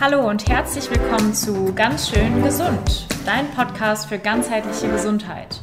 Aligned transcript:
Hallo 0.00 0.28
und 0.28 0.48
herzlich 0.48 0.88
willkommen 0.92 1.34
zu 1.34 1.74
Ganz 1.74 2.08
schön 2.08 2.40
gesund, 2.44 3.08
dein 3.26 3.50
Podcast 3.50 4.06
für 4.06 4.20
ganzheitliche 4.20 4.88
Gesundheit. 4.88 5.60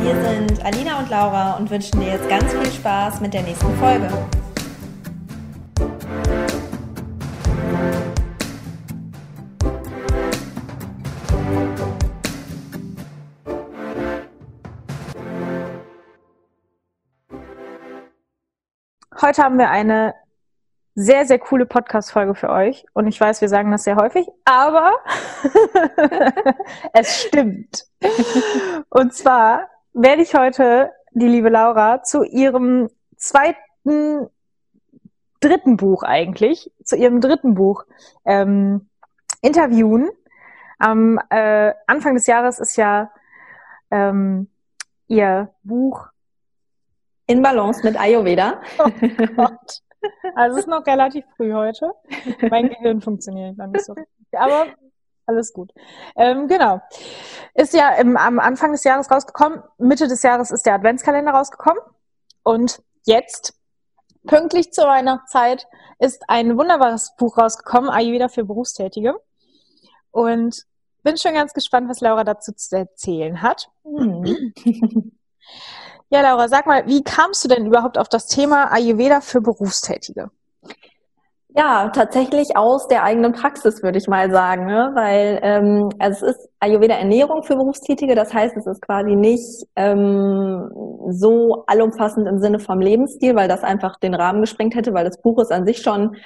Wir 0.00 0.14
sind 0.14 0.64
Alina 0.64 0.98
und 0.98 1.10
Laura 1.10 1.58
und 1.58 1.68
wünschen 1.68 2.00
dir 2.00 2.12
jetzt 2.12 2.26
ganz 2.26 2.54
viel 2.54 2.72
Spaß 2.72 3.20
mit 3.20 3.34
der 3.34 3.42
nächsten 3.42 3.76
Folge. 3.76 4.08
Heute 19.20 19.42
haben 19.42 19.58
wir 19.58 19.68
eine 19.68 20.14
sehr, 20.98 21.26
sehr 21.26 21.38
coole 21.38 21.66
Podcast-Folge 21.66 22.34
für 22.34 22.48
euch. 22.48 22.86
Und 22.94 23.06
ich 23.06 23.20
weiß, 23.20 23.42
wir 23.42 23.50
sagen 23.50 23.70
das 23.70 23.84
sehr 23.84 23.96
häufig, 23.96 24.26
aber 24.46 24.94
es 26.94 27.20
stimmt. 27.20 27.84
Und 28.88 29.12
zwar 29.12 29.68
werde 29.92 30.22
ich 30.22 30.34
heute 30.34 30.90
die 31.12 31.28
liebe 31.28 31.50
Laura 31.50 32.02
zu 32.02 32.24
ihrem 32.24 32.88
zweiten, 33.14 34.28
dritten 35.40 35.76
Buch 35.76 36.02
eigentlich, 36.02 36.72
zu 36.82 36.96
ihrem 36.96 37.20
dritten 37.20 37.54
Buch 37.54 37.84
ähm, 38.24 38.88
interviewen. 39.42 40.08
Am 40.78 41.20
äh, 41.28 41.74
Anfang 41.86 42.14
des 42.14 42.26
Jahres 42.26 42.58
ist 42.58 42.76
ja 42.76 43.10
ähm, 43.90 44.48
ihr 45.08 45.50
Buch 45.62 46.08
In 47.26 47.42
Balance 47.42 47.84
mit 47.84 48.00
Ayurveda. 48.00 48.62
Oh 48.78 48.90
Gott. 49.36 49.82
Also 50.34 50.56
es 50.56 50.64
ist 50.64 50.68
noch 50.68 50.86
relativ 50.86 51.24
früh 51.36 51.52
heute. 51.52 51.92
Mein 52.50 52.68
Gehirn 52.70 53.00
funktioniert 53.00 53.56
noch 53.56 53.66
nicht 53.66 53.84
so. 53.84 53.94
Aber 54.32 54.66
alles 55.26 55.52
gut. 55.52 55.72
Ähm, 56.16 56.46
genau. 56.46 56.80
Ist 57.54 57.74
ja 57.74 57.90
im, 57.94 58.16
am 58.16 58.38
Anfang 58.38 58.72
des 58.72 58.84
Jahres 58.84 59.10
rausgekommen. 59.10 59.62
Mitte 59.78 60.08
des 60.08 60.22
Jahres 60.22 60.50
ist 60.50 60.66
der 60.66 60.74
Adventskalender 60.74 61.32
rausgekommen. 61.32 61.80
Und 62.42 62.82
jetzt, 63.04 63.54
pünktlich 64.26 64.72
zu 64.72 64.82
Weihnachtszeit, 64.82 65.66
ist 65.98 66.22
ein 66.28 66.56
wunderbares 66.56 67.14
Buch 67.16 67.38
rausgekommen, 67.38 67.90
Ayurveda 67.90 68.28
für 68.28 68.44
Berufstätige. 68.44 69.14
Und 70.12 70.64
bin 71.02 71.16
schon 71.16 71.34
ganz 71.34 71.52
gespannt, 71.52 71.88
was 71.88 72.00
Laura 72.00 72.24
dazu 72.24 72.52
zu 72.52 72.76
erzählen 72.76 73.42
hat. 73.42 73.68
Mhm. 73.84 74.52
Ja, 76.08 76.20
Laura, 76.20 76.48
sag 76.48 76.66
mal, 76.66 76.86
wie 76.86 77.02
kamst 77.02 77.44
du 77.44 77.48
denn 77.48 77.66
überhaupt 77.66 77.98
auf 77.98 78.08
das 78.08 78.26
Thema 78.26 78.72
Ayurveda 78.72 79.20
für 79.20 79.40
Berufstätige? 79.40 80.30
Ja, 81.58 81.88
tatsächlich 81.88 82.54
aus 82.54 82.86
der 82.86 83.02
eigenen 83.02 83.32
Praxis, 83.32 83.82
würde 83.82 83.96
ich 83.96 84.08
mal 84.08 84.30
sagen, 84.30 84.66
ne? 84.66 84.90
weil 84.94 85.40
ähm, 85.42 85.88
also 85.98 86.26
es 86.26 86.36
ist 86.36 86.50
Ayurveda 86.60 86.96
Ernährung 86.96 87.44
für 87.44 87.56
Berufstätige, 87.56 88.14
das 88.14 88.34
heißt, 88.34 88.54
es 88.58 88.66
ist 88.66 88.82
quasi 88.82 89.16
nicht 89.16 89.66
ähm, 89.74 90.70
so 91.08 91.64
allumfassend 91.66 92.28
im 92.28 92.40
Sinne 92.40 92.58
vom 92.58 92.80
Lebensstil, 92.80 93.34
weil 93.36 93.48
das 93.48 93.64
einfach 93.64 93.98
den 93.98 94.14
Rahmen 94.14 94.42
gesprengt 94.42 94.74
hätte, 94.74 94.92
weil 94.92 95.06
das 95.06 95.22
Buch 95.22 95.40
ist 95.40 95.50
an 95.50 95.66
sich 95.66 95.78
schon 95.78 96.16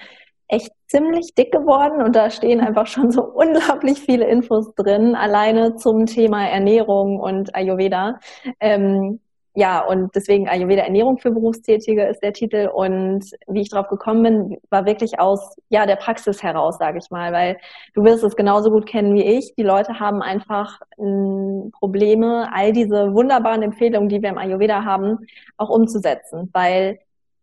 echt 0.50 0.72
ziemlich 0.86 1.34
dick 1.34 1.52
geworden 1.52 2.02
und 2.02 2.16
da 2.16 2.30
stehen 2.30 2.60
einfach 2.60 2.86
schon 2.86 3.10
so 3.10 3.22
unglaublich 3.34 4.00
viele 4.00 4.26
Infos 4.26 4.74
drin, 4.74 5.14
alleine 5.14 5.76
zum 5.76 6.06
Thema 6.06 6.46
Ernährung 6.48 7.20
und 7.20 7.54
Ayurveda. 7.54 8.18
Ähm, 8.58 9.20
ja, 9.54 9.80
und 9.84 10.14
deswegen 10.14 10.48
Ayurveda 10.48 10.82
Ernährung 10.82 11.18
für 11.18 11.32
Berufstätige 11.32 12.04
ist 12.06 12.22
der 12.22 12.32
Titel. 12.32 12.70
Und 12.72 13.24
wie 13.48 13.62
ich 13.62 13.68
drauf 13.70 13.88
gekommen 13.88 14.22
bin, 14.22 14.58
war 14.70 14.86
wirklich 14.86 15.18
aus 15.18 15.56
ja 15.70 15.86
der 15.86 15.96
Praxis 15.96 16.42
heraus, 16.42 16.78
sage 16.78 16.98
ich 16.98 17.10
mal, 17.10 17.32
weil 17.32 17.58
du 17.94 18.04
wirst 18.04 18.22
es 18.22 18.36
genauso 18.36 18.70
gut 18.70 18.86
kennen 18.86 19.14
wie 19.14 19.24
ich. 19.24 19.54
Die 19.56 19.64
Leute 19.64 19.98
haben 19.98 20.22
einfach 20.22 20.80
m, 20.98 21.72
Probleme, 21.72 22.48
all 22.54 22.72
diese 22.72 23.12
wunderbaren 23.12 23.62
Empfehlungen, 23.62 24.08
die 24.08 24.22
wir 24.22 24.30
im 24.30 24.38
Ayurveda 24.38 24.84
haben, 24.84 25.18
auch 25.56 25.68
umzusetzen, 25.68 26.48
weil 26.52 27.00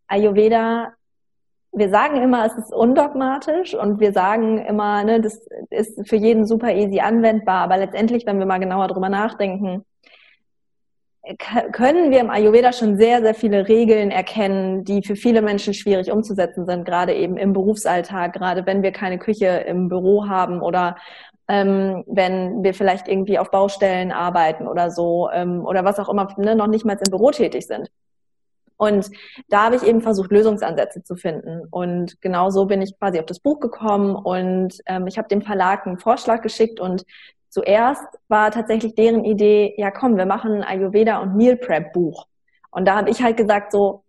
Ayurveda 0.07 0.94
wir 1.77 1.89
sagen 1.89 2.21
immer, 2.21 2.45
es 2.45 2.57
ist 2.57 2.73
undogmatisch 2.73 3.75
und 3.75 3.99
wir 3.99 4.11
sagen 4.11 4.59
immer, 4.65 5.03
ne, 5.03 5.21
das 5.21 5.47
ist 5.69 6.07
für 6.07 6.15
jeden 6.15 6.45
super 6.45 6.73
easy 6.73 6.99
anwendbar, 6.99 7.61
aber 7.63 7.77
letztendlich, 7.77 8.25
wenn 8.25 8.39
wir 8.39 8.45
mal 8.45 8.59
genauer 8.59 8.88
drüber 8.88 9.09
nachdenken, 9.09 9.85
können 11.73 12.11
wir 12.11 12.21
im 12.21 12.29
Ayurveda 12.29 12.71
schon 12.71 12.97
sehr, 12.97 13.21
sehr 13.21 13.33
viele 13.33 13.67
Regeln 13.67 14.11
erkennen, 14.11 14.85
die 14.85 15.03
für 15.03 15.16
viele 15.16 15.41
Menschen 15.41 15.73
schwierig 15.73 16.11
umzusetzen 16.11 16.66
sind, 16.66 16.85
gerade 16.85 17.13
eben 17.13 17.37
im 17.37 17.53
Berufsalltag, 17.53 18.33
gerade 18.33 18.66
wenn 18.66 18.81
wir 18.81 18.91
keine 18.91 19.19
Küche 19.19 19.47
im 19.67 19.89
Büro 19.89 20.27
haben 20.27 20.61
oder 20.61 20.95
ähm, 21.49 22.03
wenn 22.07 22.63
wir 22.63 22.73
vielleicht 22.73 23.07
irgendwie 23.07 23.39
auf 23.39 23.51
Baustellen 23.51 24.11
arbeiten 24.11 24.67
oder 24.67 24.89
so 24.89 25.29
ähm, 25.31 25.66
oder 25.66 25.83
was 25.83 25.99
auch 25.99 26.09
immer, 26.09 26.33
ne, 26.37 26.55
noch 26.55 26.67
nicht 26.67 26.85
mal 26.85 26.97
im 26.97 27.11
Büro 27.11 27.31
tätig 27.31 27.67
sind. 27.67 27.89
Und 28.77 29.09
da 29.49 29.65
habe 29.65 29.75
ich 29.75 29.83
eben 29.83 30.01
versucht, 30.01 30.31
Lösungsansätze 30.31 31.03
zu 31.03 31.15
finden. 31.15 31.67
Und 31.69 32.21
genau 32.21 32.49
so 32.51 32.65
bin 32.65 32.81
ich 32.81 32.97
quasi 32.97 33.19
auf 33.19 33.25
das 33.25 33.39
Buch 33.39 33.59
gekommen 33.59 34.15
und 34.15 34.77
ähm, 34.85 35.07
ich 35.07 35.17
habe 35.17 35.27
dem 35.27 35.41
Verlag 35.41 35.85
einen 35.85 35.97
Vorschlag 35.97 36.41
geschickt 36.41 36.79
und 36.79 37.03
zuerst 37.49 38.05
war 38.27 38.51
tatsächlich 38.51 38.95
deren 38.95 39.25
Idee, 39.25 39.73
ja 39.77 39.91
komm, 39.91 40.17
wir 40.17 40.25
machen 40.25 40.61
ein 40.61 40.63
Ayurveda 40.63 41.19
und 41.19 41.35
Meal 41.35 41.57
Prep 41.57 41.91
Buch. 41.93 42.27
Und 42.69 42.85
da 42.85 42.95
habe 42.95 43.09
ich 43.09 43.23
halt 43.23 43.37
gesagt 43.37 43.71
so, 43.71 44.03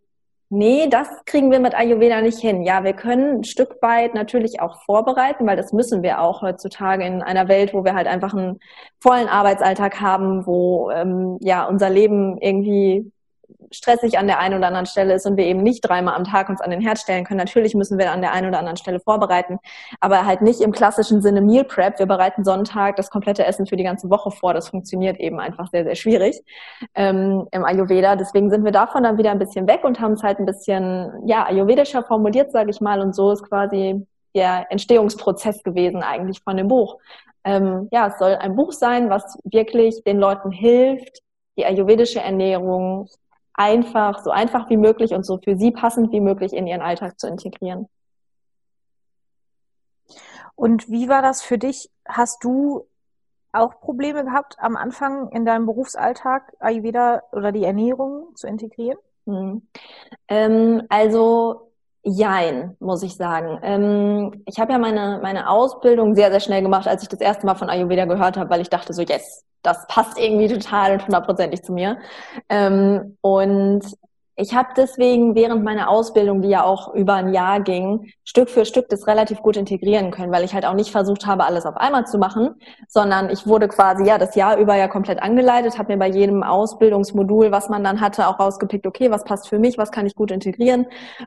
nee, 0.50 0.88
das 0.88 1.08
kriegen 1.26 1.50
wir 1.50 1.60
mit 1.60 1.74
Ayurveda 1.74 2.20
nicht 2.20 2.38
hin. 2.38 2.62
Ja, 2.62 2.84
wir 2.84 2.94
können 2.94 3.38
ein 3.40 3.44
Stück 3.44 3.76
weit 3.82 4.14
natürlich 4.14 4.60
auch 4.60 4.82
vorbereiten, 4.84 5.46
weil 5.46 5.56
das 5.56 5.72
müssen 5.72 6.02
wir 6.02 6.20
auch 6.20 6.42
heutzutage 6.42 7.04
in 7.04 7.22
einer 7.22 7.48
Welt, 7.48 7.74
wo 7.74 7.84
wir 7.84 7.94
halt 7.94 8.06
einfach 8.06 8.34
einen 8.34 8.58
vollen 9.00 9.28
Arbeitsalltag 9.28 10.00
haben, 10.00 10.46
wo 10.46 10.90
ähm, 10.90 11.38
ja 11.40 11.64
unser 11.64 11.90
Leben 11.90 12.38
irgendwie 12.38 13.10
stressig 13.70 14.18
an 14.18 14.26
der 14.26 14.38
einen 14.38 14.56
oder 14.56 14.68
anderen 14.68 14.86
Stelle 14.86 15.14
ist 15.14 15.26
und 15.26 15.36
wir 15.36 15.44
eben 15.44 15.62
nicht 15.62 15.80
dreimal 15.80 16.14
am 16.14 16.24
Tag 16.24 16.48
uns 16.48 16.60
an 16.60 16.70
den 16.70 16.80
Herd 16.80 16.98
stellen 16.98 17.24
können. 17.24 17.38
Natürlich 17.38 17.74
müssen 17.74 17.98
wir 17.98 18.12
an 18.12 18.20
der 18.20 18.32
einen 18.32 18.48
oder 18.48 18.58
anderen 18.58 18.76
Stelle 18.76 19.00
vorbereiten, 19.00 19.58
aber 20.00 20.26
halt 20.26 20.42
nicht 20.42 20.60
im 20.60 20.72
klassischen 20.72 21.22
Sinne 21.22 21.40
Meal 21.40 21.64
Prep. 21.64 21.98
Wir 21.98 22.06
bereiten 22.06 22.44
Sonntag 22.44 22.96
das 22.96 23.10
komplette 23.10 23.44
Essen 23.44 23.66
für 23.66 23.76
die 23.76 23.84
ganze 23.84 24.10
Woche 24.10 24.30
vor. 24.30 24.54
Das 24.54 24.68
funktioniert 24.68 25.18
eben 25.18 25.40
einfach 25.40 25.68
sehr, 25.70 25.84
sehr 25.84 25.94
schwierig 25.94 26.40
ähm, 26.94 27.46
im 27.50 27.64
Ayurveda. 27.64 28.16
Deswegen 28.16 28.50
sind 28.50 28.64
wir 28.64 28.72
davon 28.72 29.02
dann 29.02 29.18
wieder 29.18 29.30
ein 29.30 29.38
bisschen 29.38 29.66
weg 29.66 29.84
und 29.84 30.00
haben 30.00 30.12
es 30.12 30.22
halt 30.22 30.38
ein 30.38 30.46
bisschen 30.46 31.12
ja 31.26 31.46
ayurvedischer 31.46 32.02
formuliert, 32.02 32.52
sage 32.52 32.70
ich 32.70 32.80
mal. 32.80 33.00
Und 33.00 33.14
so 33.14 33.32
ist 33.32 33.42
quasi 33.48 34.06
der 34.34 34.66
Entstehungsprozess 34.70 35.62
gewesen 35.62 36.02
eigentlich 36.02 36.40
von 36.42 36.56
dem 36.56 36.68
Buch. 36.68 36.98
Ähm, 37.44 37.88
ja, 37.92 38.08
es 38.08 38.18
soll 38.18 38.34
ein 38.36 38.56
Buch 38.56 38.72
sein, 38.72 39.10
was 39.10 39.38
wirklich 39.44 40.02
den 40.04 40.18
Leuten 40.18 40.50
hilft, 40.50 41.20
die 41.56 41.64
ayurvedische 41.64 42.20
Ernährung 42.20 43.08
einfach, 43.58 44.22
so 44.22 44.30
einfach 44.30 44.70
wie 44.70 44.76
möglich 44.76 45.12
und 45.12 45.26
so 45.26 45.38
für 45.38 45.56
sie 45.56 45.72
passend 45.72 46.12
wie 46.12 46.20
möglich 46.20 46.52
in 46.52 46.66
ihren 46.66 46.80
Alltag 46.80 47.18
zu 47.18 47.26
integrieren. 47.26 47.88
Und 50.54 50.88
wie 50.88 51.08
war 51.08 51.22
das 51.22 51.42
für 51.42 51.58
dich? 51.58 51.90
Hast 52.06 52.44
du 52.44 52.86
auch 53.52 53.80
Probleme 53.80 54.24
gehabt, 54.24 54.56
am 54.58 54.76
Anfang 54.76 55.30
in 55.32 55.44
deinem 55.44 55.66
Berufsalltag 55.66 56.52
Ayurveda 56.60 57.22
oder 57.32 57.50
die 57.50 57.64
Ernährung 57.64 58.34
zu 58.36 58.46
integrieren? 58.46 58.98
Hm. 59.26 59.68
Ähm, 60.28 60.82
also 60.88 61.67
Jein, 62.04 62.76
muss 62.80 63.02
ich 63.02 63.16
sagen. 63.16 63.58
Ähm, 63.62 64.42
ich 64.46 64.58
habe 64.58 64.72
ja 64.72 64.78
meine, 64.78 65.20
meine 65.22 65.48
Ausbildung 65.50 66.14
sehr, 66.14 66.30
sehr 66.30 66.40
schnell 66.40 66.62
gemacht, 66.62 66.86
als 66.88 67.02
ich 67.02 67.08
das 67.08 67.20
erste 67.20 67.44
Mal 67.44 67.56
von 67.56 67.68
Ayurveda 67.68 68.04
gehört 68.06 68.36
habe, 68.36 68.50
weil 68.50 68.60
ich 68.60 68.70
dachte 68.70 68.92
so, 68.92 69.02
yes, 69.02 69.44
das 69.62 69.86
passt 69.88 70.18
irgendwie 70.18 70.48
total 70.48 70.92
und 70.92 71.04
hundertprozentig 71.04 71.62
zu 71.62 71.72
mir. 71.72 71.98
Ähm, 72.48 73.16
und 73.20 73.82
ich 74.40 74.54
habe 74.54 74.68
deswegen 74.76 75.34
während 75.34 75.64
meiner 75.64 75.90
Ausbildung, 75.90 76.42
die 76.42 76.48
ja 76.48 76.62
auch 76.62 76.94
über 76.94 77.14
ein 77.14 77.34
Jahr 77.34 77.60
ging, 77.60 78.12
Stück 78.24 78.48
für 78.48 78.64
Stück 78.64 78.88
das 78.88 79.08
relativ 79.08 79.42
gut 79.42 79.56
integrieren 79.56 80.12
können, 80.12 80.30
weil 80.30 80.44
ich 80.44 80.54
halt 80.54 80.64
auch 80.64 80.74
nicht 80.74 80.92
versucht 80.92 81.26
habe, 81.26 81.44
alles 81.44 81.66
auf 81.66 81.76
einmal 81.76 82.06
zu 82.06 82.18
machen, 82.18 82.54
sondern 82.86 83.30
ich 83.30 83.48
wurde 83.48 83.66
quasi 83.66 84.04
ja 84.04 84.16
das 84.16 84.36
Jahr 84.36 84.56
über 84.58 84.76
ja 84.76 84.86
komplett 84.86 85.20
angeleitet, 85.20 85.76
habe 85.76 85.92
mir 85.92 85.98
bei 85.98 86.08
jedem 86.08 86.44
Ausbildungsmodul, 86.44 87.50
was 87.50 87.68
man 87.68 87.82
dann 87.82 88.00
hatte, 88.00 88.28
auch 88.28 88.38
rausgepickt, 88.38 88.86
okay, 88.86 89.10
was 89.10 89.24
passt 89.24 89.48
für 89.48 89.58
mich, 89.58 89.76
was 89.76 89.90
kann 89.90 90.06
ich 90.06 90.14
gut 90.14 90.30
integrieren 90.30 90.86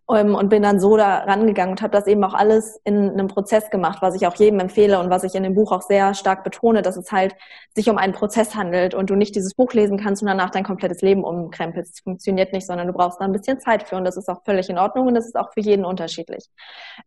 ähm, 0.10 0.34
und 0.34 0.48
bin 0.48 0.64
dann 0.64 0.80
so 0.80 0.96
da 0.96 1.18
rangegangen 1.26 1.72
und 1.72 1.82
habe 1.82 1.92
das 1.92 2.08
eben 2.08 2.24
auch 2.24 2.34
alles 2.34 2.80
in 2.86 3.10
einem 3.10 3.28
Prozess 3.28 3.70
gemacht, 3.70 3.98
was 4.02 4.16
ich 4.16 4.26
auch 4.26 4.36
jedem 4.36 4.62
empfehle 4.62 5.02
und 5.02 5.10
was 5.10 5.26
ich 5.26 5.36
in 5.36 5.44
dem 5.44 5.54
Buch 5.54 5.74
auch 5.74 5.82
sehr 5.82 6.14
stark 6.14 6.46
betone, 6.46 6.82
dass 6.82 6.96
es 6.96 7.12
halt 7.12 7.36
sich 7.76 7.90
um 7.90 7.98
einen 7.98 8.14
Prozess 8.14 8.56
handelt 8.56 8.94
und 8.94 9.10
du 9.10 9.16
nicht 9.16 9.36
dieses 9.36 9.54
Buch 9.54 9.74
lesen 9.74 9.98
kannst 9.98 10.22
und 10.22 10.30
danach 10.30 10.50
dein 10.50 10.64
komplettes 10.64 11.02
Leben 11.02 11.26
umkrempelst. 11.26 11.92
Das 11.92 12.00
funktioniert 12.00 12.54
nicht, 12.54 12.66
sondern 12.66 12.88
du 12.88 12.94
brauchst 13.02 13.20
da 13.20 13.26
ein 13.26 13.32
bisschen 13.32 13.60
Zeit 13.60 13.84
für 13.84 13.96
und 13.96 14.06
das 14.06 14.18
ist 14.18 14.30
auch 14.30 14.44
völlig 14.44 14.70
in 14.70 14.78
Ordnung 14.78 15.08
und 15.08 15.16
das 15.16 15.26
ist 15.26 15.36
auch 15.36 15.52
für 15.54 15.62
jeden 15.62 15.86
unterschiedlich. 15.86 16.46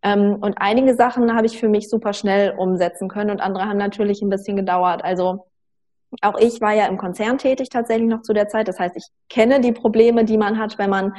Ähm, 0.02 0.38
und 0.41 0.56
einige 0.58 0.94
Sachen 0.94 1.35
habe 1.35 1.46
ich 1.46 1.58
für 1.58 1.69
mich 1.69 1.88
super 1.88 2.12
schnell 2.12 2.55
umsetzen 2.56 3.08
können 3.08 3.31
und 3.31 3.41
andere 3.41 3.67
haben 3.67 3.79
natürlich 3.79 4.23
ein 4.23 4.31
bisschen 4.31 4.56
gedauert. 4.56 5.05
Also 5.05 5.46
auch 6.20 6.38
ich 6.38 6.61
war 6.61 6.73
ja 6.73 6.87
im 6.87 6.96
Konzern 6.96 7.38
tätig 7.38 7.69
tatsächlich 7.69 8.08
noch 8.08 8.23
zu 8.23 8.32
der 8.32 8.49
Zeit. 8.49 8.67
Das 8.69 8.79
heißt, 8.79 8.96
ich 8.96 9.06
kenne 9.29 9.61
die 9.61 9.73
Probleme, 9.73 10.25
die 10.25 10.37
man 10.37 10.58
hat, 10.58 10.79
wenn 10.79 10.91
man 10.91 11.14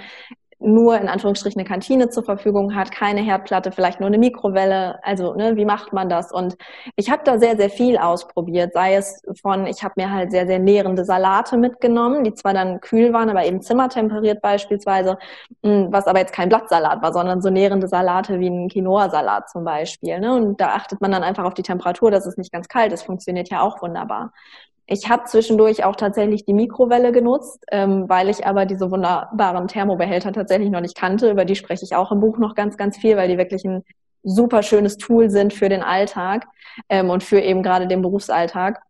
nur 0.66 1.00
in 1.00 1.08
Anführungsstrichen 1.08 1.60
eine 1.60 1.68
Kantine 1.68 2.10
zur 2.10 2.24
Verfügung 2.24 2.76
hat, 2.76 2.92
keine 2.92 3.22
Herdplatte, 3.22 3.72
vielleicht 3.72 4.00
nur 4.00 4.08
eine 4.08 4.18
Mikrowelle. 4.18 5.00
Also 5.04 5.34
ne, 5.36 5.56
wie 5.56 5.66
macht 5.66 5.94
man 5.94 6.10
das? 6.10 6.32
Und 6.32 6.58
ich 6.96 7.10
habe 7.10 7.22
da 7.24 7.38
sehr, 7.38 7.56
sehr 7.56 7.70
viel 7.70 7.98
ausprobiert, 7.98 8.74
sei 8.74 8.96
es 8.96 9.22
von, 9.42 9.68
ich 9.68 9.84
habe 9.84 9.94
mir 9.98 10.12
halt 10.12 10.32
sehr, 10.32 10.48
sehr 10.48 10.60
nährende 10.60 11.06
Salate 11.06 11.58
mitgenommen, 11.58 12.24
die 12.24 12.34
zwar 12.34 12.54
dann 12.54 12.82
kühl 12.82 13.14
waren, 13.14 13.30
aber 13.30 13.46
eben 13.46 13.62
zimmertemperiert 13.62 14.42
beispielsweise, 14.42 15.18
hm, 15.64 15.88
was 15.92 16.08
aber 16.08 16.20
jetzt 16.20 16.34
kein 16.34 16.50
Blattsalat 16.50 17.02
war, 17.02 17.14
sondern 17.14 17.42
so 17.42 17.50
nährende 17.50 17.88
Salate 17.88 18.40
wie 18.40 18.48
ein 18.50 18.70
Quinoa-Salat 18.70 19.50
zum 19.50 19.64
Beispiel. 19.64 20.20
Ne? 20.20 20.34
Und 20.34 20.60
da 20.60 20.70
achtet 20.70 21.02
man 21.02 21.12
dann 21.12 21.24
einfach 21.24 21.44
auf 21.44 21.54
die 21.54 21.64
Temperatur, 21.64 22.12
dass 22.12 22.26
es 22.26 22.38
nicht 22.38 22.52
ganz 22.52 22.68
kalt 22.68 22.92
ist, 22.92 23.04
funktioniert 23.04 23.50
ja 23.50 23.62
auch 23.62 23.82
wunderbar. 23.82 24.32
Ich 24.88 25.10
habe 25.10 25.24
zwischendurch 25.26 25.84
auch 25.84 25.96
tatsächlich 25.96 26.46
die 26.46 26.54
Mikrowelle 26.54 27.12
genutzt, 27.12 27.66
ähm, 27.72 28.08
weil 28.08 28.30
ich 28.30 28.46
aber 28.46 28.66
diese 28.66 28.92
wunderbaren 28.92 29.68
Thermobehälter 29.68 30.32
tatsächlich 30.32 30.70
noch 30.70 30.82
nicht 30.82 30.96
kannte. 30.96 31.32
Über 31.32 31.46
die 31.46 31.56
spreche 31.56 31.84
ich 31.84 31.96
auch 31.96 32.12
im 32.12 32.20
Buch 32.20 32.38
noch 32.38 32.54
ganz, 32.54 32.78
ganz 32.78 32.98
viel, 32.98 33.18
weil 33.18 33.28
die 33.28 33.38
wirklich 33.38 33.66
ein 33.66 33.84
super 34.22 34.62
schönes 34.64 34.98
Tool 34.98 35.30
sind 35.30 35.54
für 35.54 35.70
den 35.70 35.82
Alltag 35.82 36.48
ähm, 36.90 37.10
und 37.10 37.24
für 37.24 37.40
eben 37.40 37.64
gerade 37.64 37.88
den 37.88 38.02
Berufsalltag. 38.02 38.82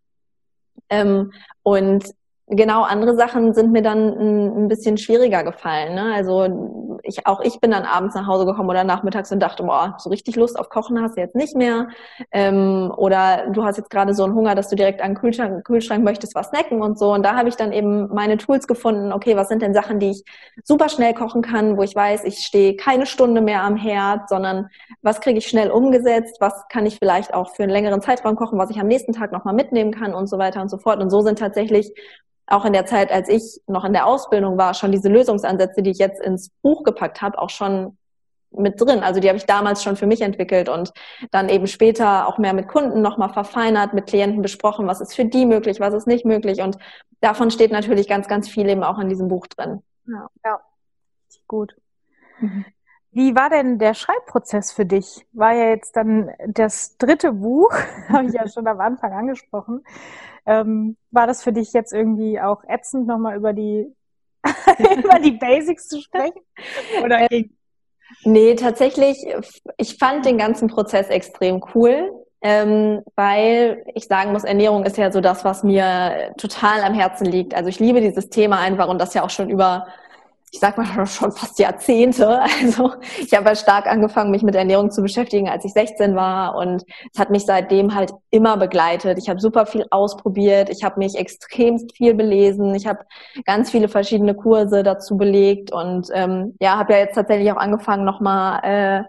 Ähm, 0.90 1.32
und 1.64 2.06
genau 2.48 2.84
andere 2.84 3.16
Sachen 3.16 3.54
sind 3.54 3.72
mir 3.72 3.82
dann 3.82 4.56
ein, 4.56 4.68
bisschen 4.68 4.98
schwieriger 4.98 5.44
gefallen. 5.44 5.96
Ne? 5.96 6.14
Also 6.14 6.98
ich, 7.04 7.26
auch 7.28 7.42
ich 7.42 7.60
bin 7.60 7.72
dann 7.72 7.84
abends 7.84 8.16
nach 8.16 8.28
Hause 8.28 8.46
gekommen 8.46 8.70
oder 8.70 8.84
nachmittags 8.84 9.32
und 9.32 9.40
dachte, 9.40 9.64
boah, 9.64 9.96
so 10.00 10.10
richtig 10.10 10.36
Lust 10.36 10.60
auf 10.60 10.70
Kochen 10.70 11.02
hast 11.02 11.18
du 11.18 11.22
jetzt 11.22 11.36
nicht 11.36 11.56
mehr. 11.56 11.90
Ähm, 12.32 12.92
oder 12.98 13.50
du 13.52 13.64
hast 13.64 13.78
jetzt 13.78 13.90
gerade 13.90 14.14
so 14.14 14.24
einen 14.24 14.34
Hunger, 14.34 14.56
dass 14.56 14.70
du 14.70 14.76
direkt 14.76 15.02
an 15.02 15.12
den 15.12 15.18
Kühlschrank, 15.18 15.66
Kühlschrank 15.66 16.04
möchtest 16.04 16.36
was 16.36 16.48
snacken 16.48 16.82
und 16.82 16.98
so. 16.98 17.14
Und 17.14 17.24
da 17.24 17.36
habe 17.36 17.50
ich 17.50 17.56
dann 17.56 17.72
eben 17.72 18.08
meine 18.14 18.38
Tools 18.38 18.68
gefunden. 18.68 19.12
Okay, 19.12 19.36
was 19.36 19.50
sind 19.50 19.62
denn 19.62 19.74
Sachen, 19.74 20.00
die 20.00 20.12
ich 20.12 20.24
super 20.64 20.90
schnell 20.90 21.14
kochen 21.14 21.42
kann, 21.42 21.78
wo 21.78 21.84
ich 21.84 21.96
weiß, 21.96 22.24
ich 22.26 22.40
stehe 22.40 22.76
keine 22.76 23.06
Stunde 23.06 23.42
mehr 23.42 23.64
am 23.64 23.76
Herd, 23.76 24.30
sondern 24.30 24.70
was 25.02 25.22
kriege 25.22 25.38
ich 25.40 25.48
schnell 25.48 25.70
umgesetzt, 25.70 26.38
was 26.40 26.68
kann 26.70 26.86
ich 26.86 26.98
vielleicht 26.98 27.34
auch 27.34 27.56
für 27.56 27.64
einen 27.64 27.72
längeren 27.72 28.02
Zeitraum 28.02 28.36
kochen, 28.36 28.58
was 28.58 28.70
ich 28.70 28.80
am 28.80 28.88
nächsten 28.88 29.14
Tag 29.14 29.32
nochmal 29.32 29.54
mitnehmen 29.54 29.92
kann 29.92 30.14
und 30.14 30.28
so 30.28 30.38
weiter 30.38 30.62
und 30.62 30.70
so 30.70 30.78
fort. 30.78 31.00
Und 31.00 31.10
so 31.10 31.22
sind 31.22 31.40
tatsächlich 31.40 31.94
auch 32.48 32.66
in 32.66 32.74
der 32.74 32.86
Zeit, 32.86 33.12
als 33.12 33.30
ich 33.30 33.62
noch 33.68 33.86
in 33.86 33.94
der 33.94 34.06
Ausbildung 34.06 34.58
war, 34.58 34.74
schon 34.74 34.92
diese 34.92 35.10
Lösungsansätze, 35.10 35.82
die 35.82 35.92
ich 35.92 35.98
jetzt 35.98 36.22
ins 36.22 36.50
Buch 36.62 36.84
gepackt 36.84 37.22
habe, 37.22 37.40
auch 37.40 37.50
schon 37.50 37.98
mit 38.52 38.80
drin. 38.80 39.04
Also 39.04 39.20
die 39.20 39.28
habe 39.28 39.38
ich 39.38 39.46
damals 39.46 39.84
schon 39.84 39.96
für 39.96 40.08
mich 40.08 40.22
entwickelt 40.22 40.70
und 40.70 40.94
dann 41.32 41.50
eben 41.50 41.68
später 41.68 42.28
auch 42.28 42.38
mehr 42.38 42.54
mit 42.54 42.68
Kunden 42.68 43.02
nochmal 43.02 43.34
verfeinert, 43.34 43.94
mit 43.94 44.08
Klienten 44.08 44.42
besprochen, 44.42 44.88
was 44.88 45.02
ist 45.02 45.14
für 45.14 45.26
die 45.26 45.46
möglich, 45.46 45.80
was 45.80 45.94
ist 45.94 46.08
nicht 46.08 46.26
möglich. 46.26 46.62
Und 46.62 46.78
davon 47.22 47.52
steht 47.52 47.72
natürlich 47.72 48.08
ganz, 48.08 48.28
ganz 48.28 48.48
viel 48.48 48.70
eben 48.70 48.84
auch 48.84 49.00
in 49.00 49.10
diesem 49.10 49.28
Buch 49.28 49.48
drin. 49.48 49.82
Ja, 50.08 50.30
ja. 50.44 50.60
gut. 51.48 51.76
Mhm. 52.40 52.66
Wie 53.16 53.34
war 53.34 53.50
denn 53.50 53.80
der 53.80 53.94
Schreibprozess 53.94 54.74
für 54.74 54.86
dich? 54.86 55.26
War 55.32 55.56
ja 55.56 55.70
jetzt 55.70 55.96
dann 55.96 56.32
das 56.50 56.98
dritte 56.98 57.32
Buch, 57.32 57.72
habe 58.10 58.28
ich 58.28 58.34
ja 58.34 58.46
schon 58.50 58.68
am 58.68 58.82
Anfang 58.82 59.14
angesprochen. 59.14 59.86
Ähm, 60.46 60.98
war 61.12 61.26
das 61.26 61.42
für 61.42 61.54
dich 61.54 61.72
jetzt 61.72 61.94
irgendwie 61.94 62.42
auch 62.42 62.66
ätzend, 62.68 63.08
nochmal 63.08 63.38
über 63.38 63.54
die, 63.54 63.90
über 64.98 65.20
die 65.20 65.32
Basics 65.32 65.88
zu 65.88 66.02
sprechen? 66.02 66.42
Oder 67.06 67.32
äh, 67.32 67.46
nee, 68.26 68.54
tatsächlich, 68.56 69.26
ich 69.78 69.98
fand 69.98 70.26
den 70.26 70.38
ganzen 70.38 70.68
Prozess 70.68 71.08
extrem 71.08 71.64
cool. 71.74 72.12
Ähm, 72.42 73.02
weil 73.16 73.84
ich 73.96 74.06
sagen 74.06 74.34
muss, 74.34 74.44
Ernährung 74.44 74.84
ist 74.84 74.98
ja 74.98 75.12
so 75.12 75.22
das, 75.22 75.46
was 75.46 75.64
mir 75.64 76.34
total 76.38 76.84
am 76.84 76.94
Herzen 76.94 77.26
liegt. 77.26 77.56
Also 77.56 77.70
ich 77.70 77.80
liebe 77.80 78.02
dieses 78.02 78.30
Thema 78.30 78.60
einfach 78.60 78.90
und 78.90 79.00
das 79.00 79.14
ja 79.14 79.24
auch 79.24 79.30
schon 79.32 79.50
über 79.50 79.88
ich 80.56 80.62
sag 80.62 80.78
mal 80.78 80.86
schon 81.06 81.32
fast 81.32 81.60
Jahrzehnte. 81.60 82.40
Also 82.66 82.94
ich 83.20 83.34
habe 83.34 83.46
halt 83.46 83.58
stark 83.58 83.88
angefangen, 83.88 84.32
mich 84.32 84.42
mit 84.42 84.56
Ernährung 84.56 84.90
zu 84.90 85.02
beschäftigen, 85.02 85.50
als 85.50 85.66
ich 85.66 85.74
16 85.74 86.16
war 86.16 86.56
und 86.56 86.84
es 87.14 87.20
hat 87.20 87.30
mich 87.30 87.46
seitdem 87.46 87.94
halt 87.94 88.14
immer 88.32 88.58
begleitet. 88.58 89.18
Ich 89.18 89.30
habe 89.30 89.40
super 89.40 89.66
viel 89.66 89.86
ausprobiert, 89.92 90.70
ich 90.70 90.84
habe 90.84 91.00
mich 91.00 91.16
extremst 91.16 91.96
viel 91.96 92.14
belesen, 92.14 92.74
ich 92.74 92.88
habe 92.88 93.00
ganz 93.46 93.70
viele 93.70 93.90
verschiedene 93.90 94.34
Kurse 94.34 94.84
dazu 94.84 95.18
belegt 95.18 95.72
und 95.72 96.08
ähm, 96.14 96.56
ja, 96.62 96.78
habe 96.78 96.94
ja 96.94 97.00
jetzt 97.00 97.16
tatsächlich 97.16 97.52
auch 97.52 97.58
angefangen, 97.58 98.06
nochmal 98.06 98.62
äh, 98.64 99.04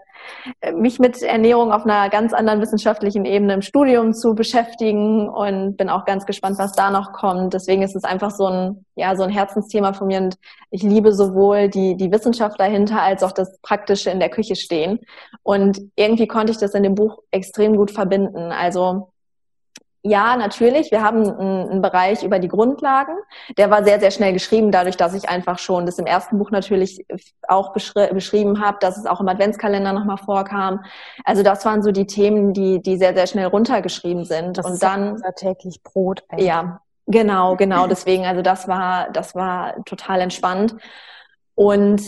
mich 0.75 0.99
mit 0.99 1.21
Ernährung 1.21 1.71
auf 1.71 1.83
einer 1.85 2.09
ganz 2.09 2.33
anderen 2.33 2.61
wissenschaftlichen 2.61 3.25
Ebene 3.25 3.53
im 3.53 3.61
Studium 3.61 4.13
zu 4.13 4.35
beschäftigen 4.35 5.27
und 5.29 5.77
bin 5.77 5.89
auch 5.89 6.05
ganz 6.05 6.25
gespannt, 6.25 6.57
was 6.57 6.73
da 6.73 6.89
noch 6.89 7.13
kommt. 7.13 7.53
Deswegen 7.53 7.81
ist 7.81 7.95
es 7.95 8.03
einfach 8.03 8.31
so 8.31 8.47
ein, 8.47 8.85
ja, 8.95 9.15
so 9.15 9.23
ein 9.23 9.29
Herzensthema 9.29 9.93
von 9.93 10.07
mir 10.07 10.19
und 10.19 10.37
ich 10.69 10.83
liebe 10.83 11.13
sowohl 11.13 11.69
die, 11.69 11.95
die 11.95 12.11
Wissenschaft 12.11 12.59
dahinter 12.59 13.01
als 13.01 13.23
auch 13.23 13.31
das 13.31 13.59
Praktische 13.61 14.09
in 14.09 14.19
der 14.19 14.29
Küche 14.29 14.55
stehen. 14.55 14.99
Und 15.43 15.79
irgendwie 15.95 16.27
konnte 16.27 16.51
ich 16.51 16.57
das 16.57 16.73
in 16.73 16.83
dem 16.83 16.95
Buch 16.95 17.19
extrem 17.31 17.75
gut 17.75 17.91
verbinden. 17.91 18.51
Also 18.51 19.11
ja, 20.07 20.37
natürlich. 20.37 20.91
Wir 20.91 21.03
haben 21.03 21.29
einen, 21.29 21.81
Bereich 21.81 22.23
über 22.23 22.39
die 22.39 22.47
Grundlagen. 22.47 23.13
Der 23.57 23.69
war 23.69 23.83
sehr, 23.83 23.99
sehr 23.99 24.11
schnell 24.11 24.33
geschrieben, 24.33 24.71
dadurch, 24.71 24.97
dass 24.97 25.13
ich 25.13 25.29
einfach 25.29 25.59
schon 25.59 25.85
das 25.85 25.99
im 25.99 26.05
ersten 26.05 26.37
Buch 26.37 26.51
natürlich 26.51 27.05
auch 27.47 27.73
beschri 27.73 28.13
beschrieben 28.13 28.61
habe, 28.61 28.77
dass 28.81 28.97
es 28.97 29.05
auch 29.05 29.19
im 29.21 29.27
Adventskalender 29.27 29.93
nochmal 29.93 30.17
vorkam. 30.17 30.83
Also 31.23 31.43
das 31.43 31.65
waren 31.65 31.83
so 31.83 31.91
die 31.91 32.07
Themen, 32.07 32.53
die, 32.53 32.81
die 32.81 32.97
sehr, 32.97 33.13
sehr 33.13 33.27
schnell 33.27 33.47
runtergeschrieben 33.47 34.25
sind. 34.25 34.57
Das 34.57 34.65
Und 34.65 34.73
ist 34.73 34.83
dann 34.83 35.13
unser 35.13 35.33
täglich 35.33 35.83
Brot. 35.83 36.23
Eigentlich. 36.29 36.47
Ja, 36.47 36.81
genau, 37.05 37.55
genau. 37.55 37.87
Deswegen, 37.89 38.25
also 38.25 38.41
das 38.41 38.67
war, 38.67 39.09
das 39.11 39.35
war 39.35 39.83
total 39.85 40.21
entspannt. 40.21 40.75
Und 41.55 42.01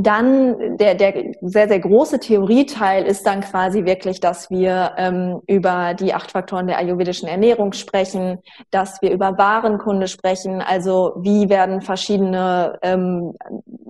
dann 0.00 0.76
der, 0.76 0.94
der 0.94 1.32
sehr, 1.40 1.66
sehr 1.66 1.80
große 1.80 2.20
Theorieteil 2.20 3.04
ist 3.04 3.26
dann 3.26 3.40
quasi 3.40 3.84
wirklich, 3.84 4.20
dass 4.20 4.48
wir 4.48 4.92
ähm, 4.96 5.40
über 5.48 5.94
die 5.94 6.14
acht 6.14 6.30
Faktoren 6.30 6.68
der 6.68 6.78
ayurvedischen 6.78 7.28
Ernährung 7.28 7.72
sprechen, 7.72 8.38
dass 8.70 9.02
wir 9.02 9.10
über 9.10 9.36
Warenkunde 9.38 10.06
sprechen, 10.06 10.60
also 10.60 11.14
wie 11.18 11.48
werden 11.48 11.82
verschiedene 11.82 12.78
ähm, 12.82 13.34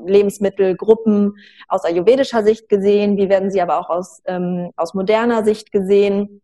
Lebensmittelgruppen 0.07 1.35
aus 1.69 1.85
ayurvedischer 1.85 2.43
Sicht 2.43 2.71
gesehen, 2.71 3.19
wie 3.19 3.29
werden 3.29 3.51
sie 3.51 3.61
aber 3.61 3.79
auch 3.79 3.91
aus, 3.91 4.23
ähm, 4.25 4.71
aus 4.77 4.95
moderner 4.95 5.45
Sicht 5.45 5.73
gesehen 5.73 6.41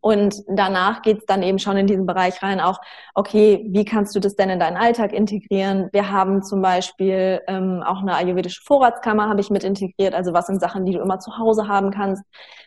und 0.00 0.44
danach 0.46 1.02
geht's 1.02 1.26
dann 1.26 1.42
eben 1.42 1.58
schon 1.58 1.76
in 1.76 1.86
diesen 1.86 2.06
Bereich 2.06 2.42
rein, 2.42 2.60
auch, 2.60 2.80
okay, 3.14 3.66
wie 3.70 3.84
kannst 3.84 4.14
du 4.14 4.20
das 4.20 4.36
denn 4.36 4.48
in 4.48 4.60
deinen 4.60 4.76
Alltag 4.76 5.12
integrieren? 5.12 5.88
Wir 5.92 6.10
haben 6.10 6.42
zum 6.42 6.62
Beispiel 6.62 7.40
ähm, 7.48 7.82
auch 7.84 8.00
eine 8.00 8.14
ayurvedische 8.14 8.62
Vorratskammer, 8.62 9.28
habe 9.28 9.40
ich 9.40 9.50
mit 9.50 9.64
integriert. 9.64 10.14
Also 10.14 10.32
was 10.32 10.46
sind 10.46 10.60
Sachen, 10.60 10.86
die 10.86 10.92
du 10.92 11.00
immer 11.00 11.18
zu 11.18 11.36
Hause 11.38 11.66
haben 11.68 11.90
kannst, 11.90 12.22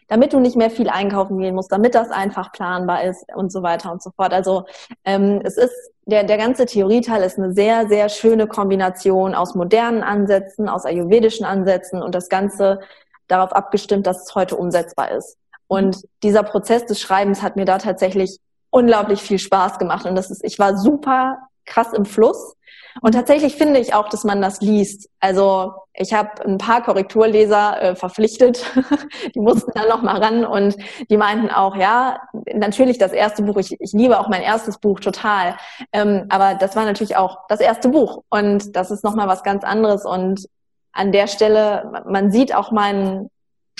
damit 0.08 0.34
du 0.34 0.40
nicht 0.40 0.58
mehr 0.58 0.70
viel 0.70 0.90
einkaufen 0.90 1.38
gehen 1.40 1.56
musst, 1.56 1.72
damit 1.72 1.96
das 1.96 2.12
einfach 2.12 2.52
planbar 2.52 3.04
ist 3.04 3.26
und 3.34 3.52
so 3.52 3.64
weiter 3.64 3.92
und 3.92 4.04
so 4.04 4.12
fort. 4.12 4.34
Also 4.34 4.66
ähm, 5.06 5.42
es 5.44 5.58
ist 5.58 5.74
der, 6.06 6.26
der 6.26 6.38
ganze 6.38 6.66
Theorieteil 6.66 7.24
ist 7.24 7.38
eine 7.38 7.54
sehr, 7.54 7.88
sehr 7.88 8.10
schöne 8.10 8.48
Kombination 8.48 9.36
aus 9.36 9.56
modernen 9.56 10.04
Ansätzen, 10.04 10.68
aus 10.68 10.86
ayurvedischen 10.86 11.46
Ansätzen 11.46 12.02
und 12.02 12.14
das 12.14 12.28
Ganze 12.28 12.82
darauf 13.28 13.54
abgestimmt, 13.54 14.06
dass 14.06 14.28
es 14.28 14.36
heute 14.36 14.58
umsetzbar 14.58 15.12
ist. 15.12 15.38
Und 15.72 16.04
dieser 16.22 16.44
Prozess 16.44 16.86
des 16.86 17.00
Schreibens 17.00 17.42
hat 17.42 17.56
mir 17.56 17.64
da 17.64 17.78
tatsächlich 17.78 18.40
unglaublich 18.72 19.22
viel 19.22 19.40
Spaß 19.40 19.80
gemacht. 19.80 20.06
Und 20.06 20.16
das 20.16 20.30
ist, 20.30 20.44
ich 20.44 20.60
war 20.60 20.76
super 20.76 21.38
krass 21.66 21.94
im 21.94 22.04
Fluss. 22.04 22.58
Und 23.02 23.14
tatsächlich 23.14 23.56
finde 23.56 23.80
ich 23.80 23.94
auch, 23.94 24.10
dass 24.10 24.26
man 24.26 24.42
das 24.42 24.60
liest. 24.60 25.08
Also 25.22 25.72
ich 25.94 26.14
habe 26.14 26.44
ein 26.44 26.58
paar 26.58 26.84
Korrekturleser 26.84 27.82
äh, 27.82 27.96
verpflichtet, 27.96 28.66
die 29.34 29.40
mussten 29.40 29.72
dann 29.74 29.88
noch 29.88 30.02
mal 30.02 30.22
ran. 30.22 30.44
Und 30.44 30.76
die 31.10 31.16
meinten 31.16 31.50
auch, 31.50 31.78
ja, 31.78 32.20
natürlich 32.54 32.98
das 32.98 33.14
erste 33.14 33.42
Buch, 33.44 33.56
ich, 33.56 33.80
ich 33.80 33.94
liebe 33.94 34.20
auch 34.20 34.28
mein 34.28 34.42
erstes 34.42 34.78
Buch 34.78 35.00
total, 35.00 35.56
ähm, 35.94 36.26
aber 36.28 36.56
das 36.56 36.76
war 36.76 36.84
natürlich 36.84 37.16
auch 37.16 37.48
das 37.48 37.62
erste 37.62 37.88
Buch. 37.88 38.24
Und 38.30 38.76
das 38.76 38.92
ist 38.92 39.06
noch 39.06 39.16
mal 39.16 39.30
was 39.30 39.42
ganz 39.44 39.64
anderes. 39.64 40.04
Und 40.04 40.50
an 40.92 41.14
der 41.14 41.28
Stelle, 41.28 42.04
man 42.06 42.30
sieht 42.30 42.54
auch 42.54 42.72
meinen 42.72 43.30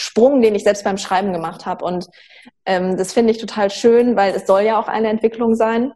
Sprung, 0.02 0.42
den 0.42 0.56
ich 0.56 0.64
selbst 0.64 0.84
beim 0.84 0.98
Schreiben 0.98 1.32
gemacht 1.32 1.66
habe. 1.66 1.86
Und 1.86 2.10
ähm, 2.66 2.98
das 2.98 3.14
finde 3.14 3.32
ich 3.32 3.38
total 3.38 3.70
schön, 3.70 4.16
weil 4.16 4.34
es 4.34 4.48
soll 4.48 4.62
ja 4.62 4.80
auch 4.80 4.88
eine 4.88 5.10
Entwicklung 5.10 5.56
sein, 5.56 5.94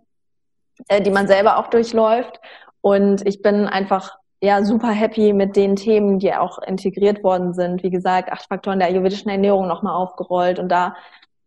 äh, 0.88 1.01
die 1.01 1.12
man 1.12 1.27
selber 1.27 1.57
auch 1.57 1.67
durchläuft. 1.67 2.39
Und 2.81 3.25
ich 3.27 3.41
bin 3.41 3.65
einfach 3.65 4.17
ja 4.41 4.63
super 4.63 4.91
happy 4.91 5.33
mit 5.33 5.55
den 5.55 5.75
Themen, 5.75 6.19
die 6.19 6.33
auch 6.33 6.59
integriert 6.59 7.24
worden 7.24 7.53
sind. 7.53 7.83
Wie 7.83 7.89
gesagt, 7.89 8.31
acht 8.31 8.47
Faktoren 8.47 8.79
der 8.79 8.89
ayurvedischen 8.89 9.31
Ernährung 9.31 9.67
nochmal 9.67 9.95
aufgerollt 9.95 10.59
und 10.59 10.69
da 10.69 10.95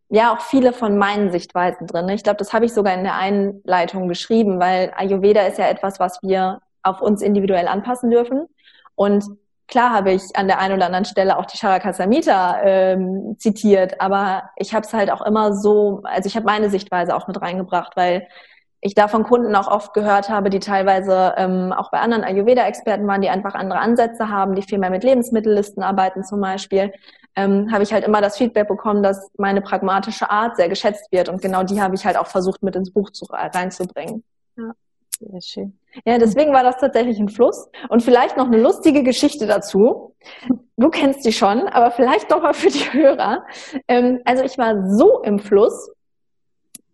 ja 0.08 0.34
auch 0.34 0.40
viele 0.40 0.72
von 0.72 0.98
meinen 0.98 1.30
Sichtweisen 1.30 1.86
drin. 1.86 2.08
Ich 2.08 2.24
glaube, 2.24 2.38
das 2.38 2.52
habe 2.52 2.64
ich 2.64 2.72
sogar 2.72 2.94
in 2.94 3.04
der 3.04 3.14
Einleitung 3.16 4.08
beschrieben, 4.08 4.58
weil 4.58 4.92
Ayurveda 4.96 5.42
ist 5.42 5.58
ja 5.58 5.68
etwas, 5.68 6.00
was 6.00 6.22
wir 6.22 6.60
auf 6.82 7.02
uns 7.02 7.22
individuell 7.22 7.68
anpassen 7.68 8.10
dürfen. 8.10 8.46
Und 8.94 9.24
Klar 9.68 9.92
habe 9.92 10.12
ich 10.12 10.34
an 10.34 10.48
der 10.48 10.58
einen 10.58 10.74
oder 10.74 10.86
anderen 10.86 11.04
Stelle 11.04 11.38
auch 11.38 11.44
die 11.44 11.58
Charaka 11.58 11.92
Samhita 11.92 12.62
ähm, 12.62 13.36
zitiert, 13.38 14.00
aber 14.00 14.50
ich 14.56 14.74
habe 14.74 14.86
es 14.86 14.94
halt 14.94 15.10
auch 15.10 15.20
immer 15.20 15.52
so, 15.54 16.00
also 16.04 16.26
ich 16.26 16.36
habe 16.36 16.46
meine 16.46 16.70
Sichtweise 16.70 17.14
auch 17.14 17.28
mit 17.28 17.40
reingebracht, 17.40 17.94
weil 17.94 18.26
ich 18.80 18.94
da 18.94 19.08
von 19.08 19.24
Kunden 19.24 19.54
auch 19.56 19.68
oft 19.68 19.92
gehört 19.92 20.30
habe, 20.30 20.48
die 20.50 20.60
teilweise 20.60 21.34
ähm, 21.36 21.72
auch 21.72 21.90
bei 21.90 21.98
anderen 22.00 22.24
Ayurveda-Experten 22.24 23.06
waren, 23.06 23.20
die 23.20 23.28
einfach 23.28 23.54
andere 23.54 23.80
Ansätze 23.80 24.30
haben, 24.30 24.54
die 24.54 24.62
viel 24.62 24.78
mehr 24.78 24.90
mit 24.90 25.04
Lebensmittellisten 25.04 25.82
arbeiten 25.82 26.24
zum 26.24 26.40
Beispiel, 26.40 26.92
ähm, 27.36 27.70
habe 27.70 27.82
ich 27.82 27.92
halt 27.92 28.04
immer 28.06 28.22
das 28.22 28.38
Feedback 28.38 28.68
bekommen, 28.68 29.02
dass 29.02 29.30
meine 29.36 29.60
pragmatische 29.60 30.30
Art 30.30 30.56
sehr 30.56 30.68
geschätzt 30.68 31.12
wird 31.12 31.28
und 31.28 31.42
genau 31.42 31.62
die 31.62 31.82
habe 31.82 31.94
ich 31.94 32.06
halt 32.06 32.16
auch 32.16 32.28
versucht 32.28 32.62
mit 32.62 32.74
ins 32.74 32.92
Buch 32.92 33.10
zu, 33.10 33.26
reinzubringen. 33.26 34.24
Ja. 34.56 34.72
Sehr 35.20 35.40
schön. 35.40 35.78
Ja, 36.04 36.18
deswegen 36.18 36.52
war 36.52 36.62
das 36.62 36.78
tatsächlich 36.78 37.18
ein 37.18 37.28
Fluss. 37.28 37.68
Und 37.88 38.02
vielleicht 38.02 38.36
noch 38.36 38.46
eine 38.46 38.60
lustige 38.60 39.02
Geschichte 39.02 39.46
dazu. 39.46 40.14
Du 40.76 40.90
kennst 40.90 41.24
die 41.24 41.32
schon, 41.32 41.66
aber 41.66 41.90
vielleicht 41.90 42.30
doch 42.30 42.42
mal 42.42 42.54
für 42.54 42.70
die 42.70 42.92
Hörer. 42.92 43.44
Ähm, 43.88 44.20
also 44.24 44.44
ich 44.44 44.58
war 44.58 44.88
so 44.88 45.22
im 45.22 45.40
Fluss, 45.40 45.90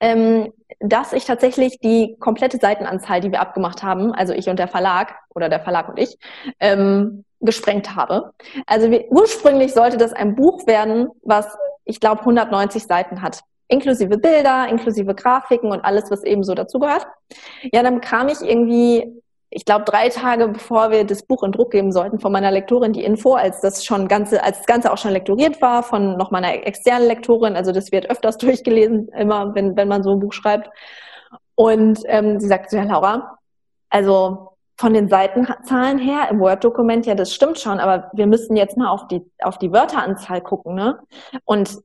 ähm, 0.00 0.52
dass 0.80 1.12
ich 1.12 1.26
tatsächlich 1.26 1.78
die 1.80 2.16
komplette 2.18 2.56
Seitenanzahl, 2.56 3.20
die 3.20 3.30
wir 3.30 3.40
abgemacht 3.40 3.82
haben, 3.82 4.12
also 4.12 4.32
ich 4.32 4.48
und 4.48 4.58
der 4.58 4.68
Verlag 4.68 5.16
oder 5.34 5.50
der 5.50 5.60
Verlag 5.60 5.88
und 5.90 5.98
ich, 5.98 6.18
ähm, 6.60 7.24
gesprengt 7.40 7.94
habe. 7.94 8.32
Also 8.66 8.88
ursprünglich 9.10 9.74
sollte 9.74 9.98
das 9.98 10.14
ein 10.14 10.34
Buch 10.34 10.66
werden, 10.66 11.08
was 11.22 11.58
ich 11.84 12.00
glaube 12.00 12.20
190 12.20 12.84
Seiten 12.84 13.20
hat 13.20 13.42
inklusive 13.68 14.18
Bilder, 14.18 14.68
inklusive 14.68 15.14
Grafiken 15.14 15.70
und 15.70 15.84
alles, 15.84 16.10
was 16.10 16.22
eben 16.24 16.44
so 16.44 16.54
dazugehört. 16.54 17.06
Ja, 17.72 17.82
dann 17.82 17.96
bekam 17.96 18.28
ich 18.28 18.40
irgendwie, 18.40 19.22
ich 19.50 19.64
glaube, 19.64 19.84
drei 19.84 20.08
Tage 20.08 20.48
bevor 20.48 20.90
wir 20.90 21.04
das 21.04 21.22
Buch 21.22 21.42
in 21.42 21.52
Druck 21.52 21.70
geben 21.70 21.92
sollten, 21.92 22.18
von 22.18 22.32
meiner 22.32 22.50
Lektorin 22.50 22.92
die 22.92 23.04
Info, 23.04 23.34
als 23.34 23.60
das 23.60 23.84
schon 23.84 24.08
ganze, 24.08 24.42
als 24.42 24.58
das 24.58 24.66
Ganze 24.66 24.92
auch 24.92 24.98
schon 24.98 25.12
lektoriert 25.12 25.62
war, 25.62 25.82
von 25.82 26.16
noch 26.16 26.30
meiner 26.30 26.52
externen 26.66 27.08
Lektorin. 27.08 27.56
Also 27.56 27.72
das 27.72 27.92
wird 27.92 28.10
öfters 28.10 28.38
durchgelesen, 28.38 29.08
immer, 29.08 29.54
wenn, 29.54 29.76
wenn 29.76 29.88
man 29.88 30.02
so 30.02 30.12
ein 30.12 30.20
Buch 30.20 30.32
schreibt. 30.32 30.70
Und 31.54 32.00
ähm, 32.06 32.40
sie 32.40 32.48
sagte, 32.48 32.76
ja, 32.76 32.82
Laura, 32.82 33.38
also 33.90 34.50
von 34.76 34.92
den 34.92 35.08
Seitenzahlen 35.08 35.98
her 35.98 36.28
im 36.30 36.40
Word-Dokument, 36.40 37.06
ja, 37.06 37.14
das 37.14 37.32
stimmt 37.32 37.60
schon, 37.60 37.78
aber 37.78 38.10
wir 38.12 38.26
müssen 38.26 38.56
jetzt 38.56 38.76
mal 38.76 38.88
auf 38.88 39.06
die, 39.06 39.22
auf 39.40 39.58
die 39.58 39.72
Wörteranzahl 39.72 40.40
gucken, 40.40 40.74
ne? 40.74 40.98
Und 41.44 41.78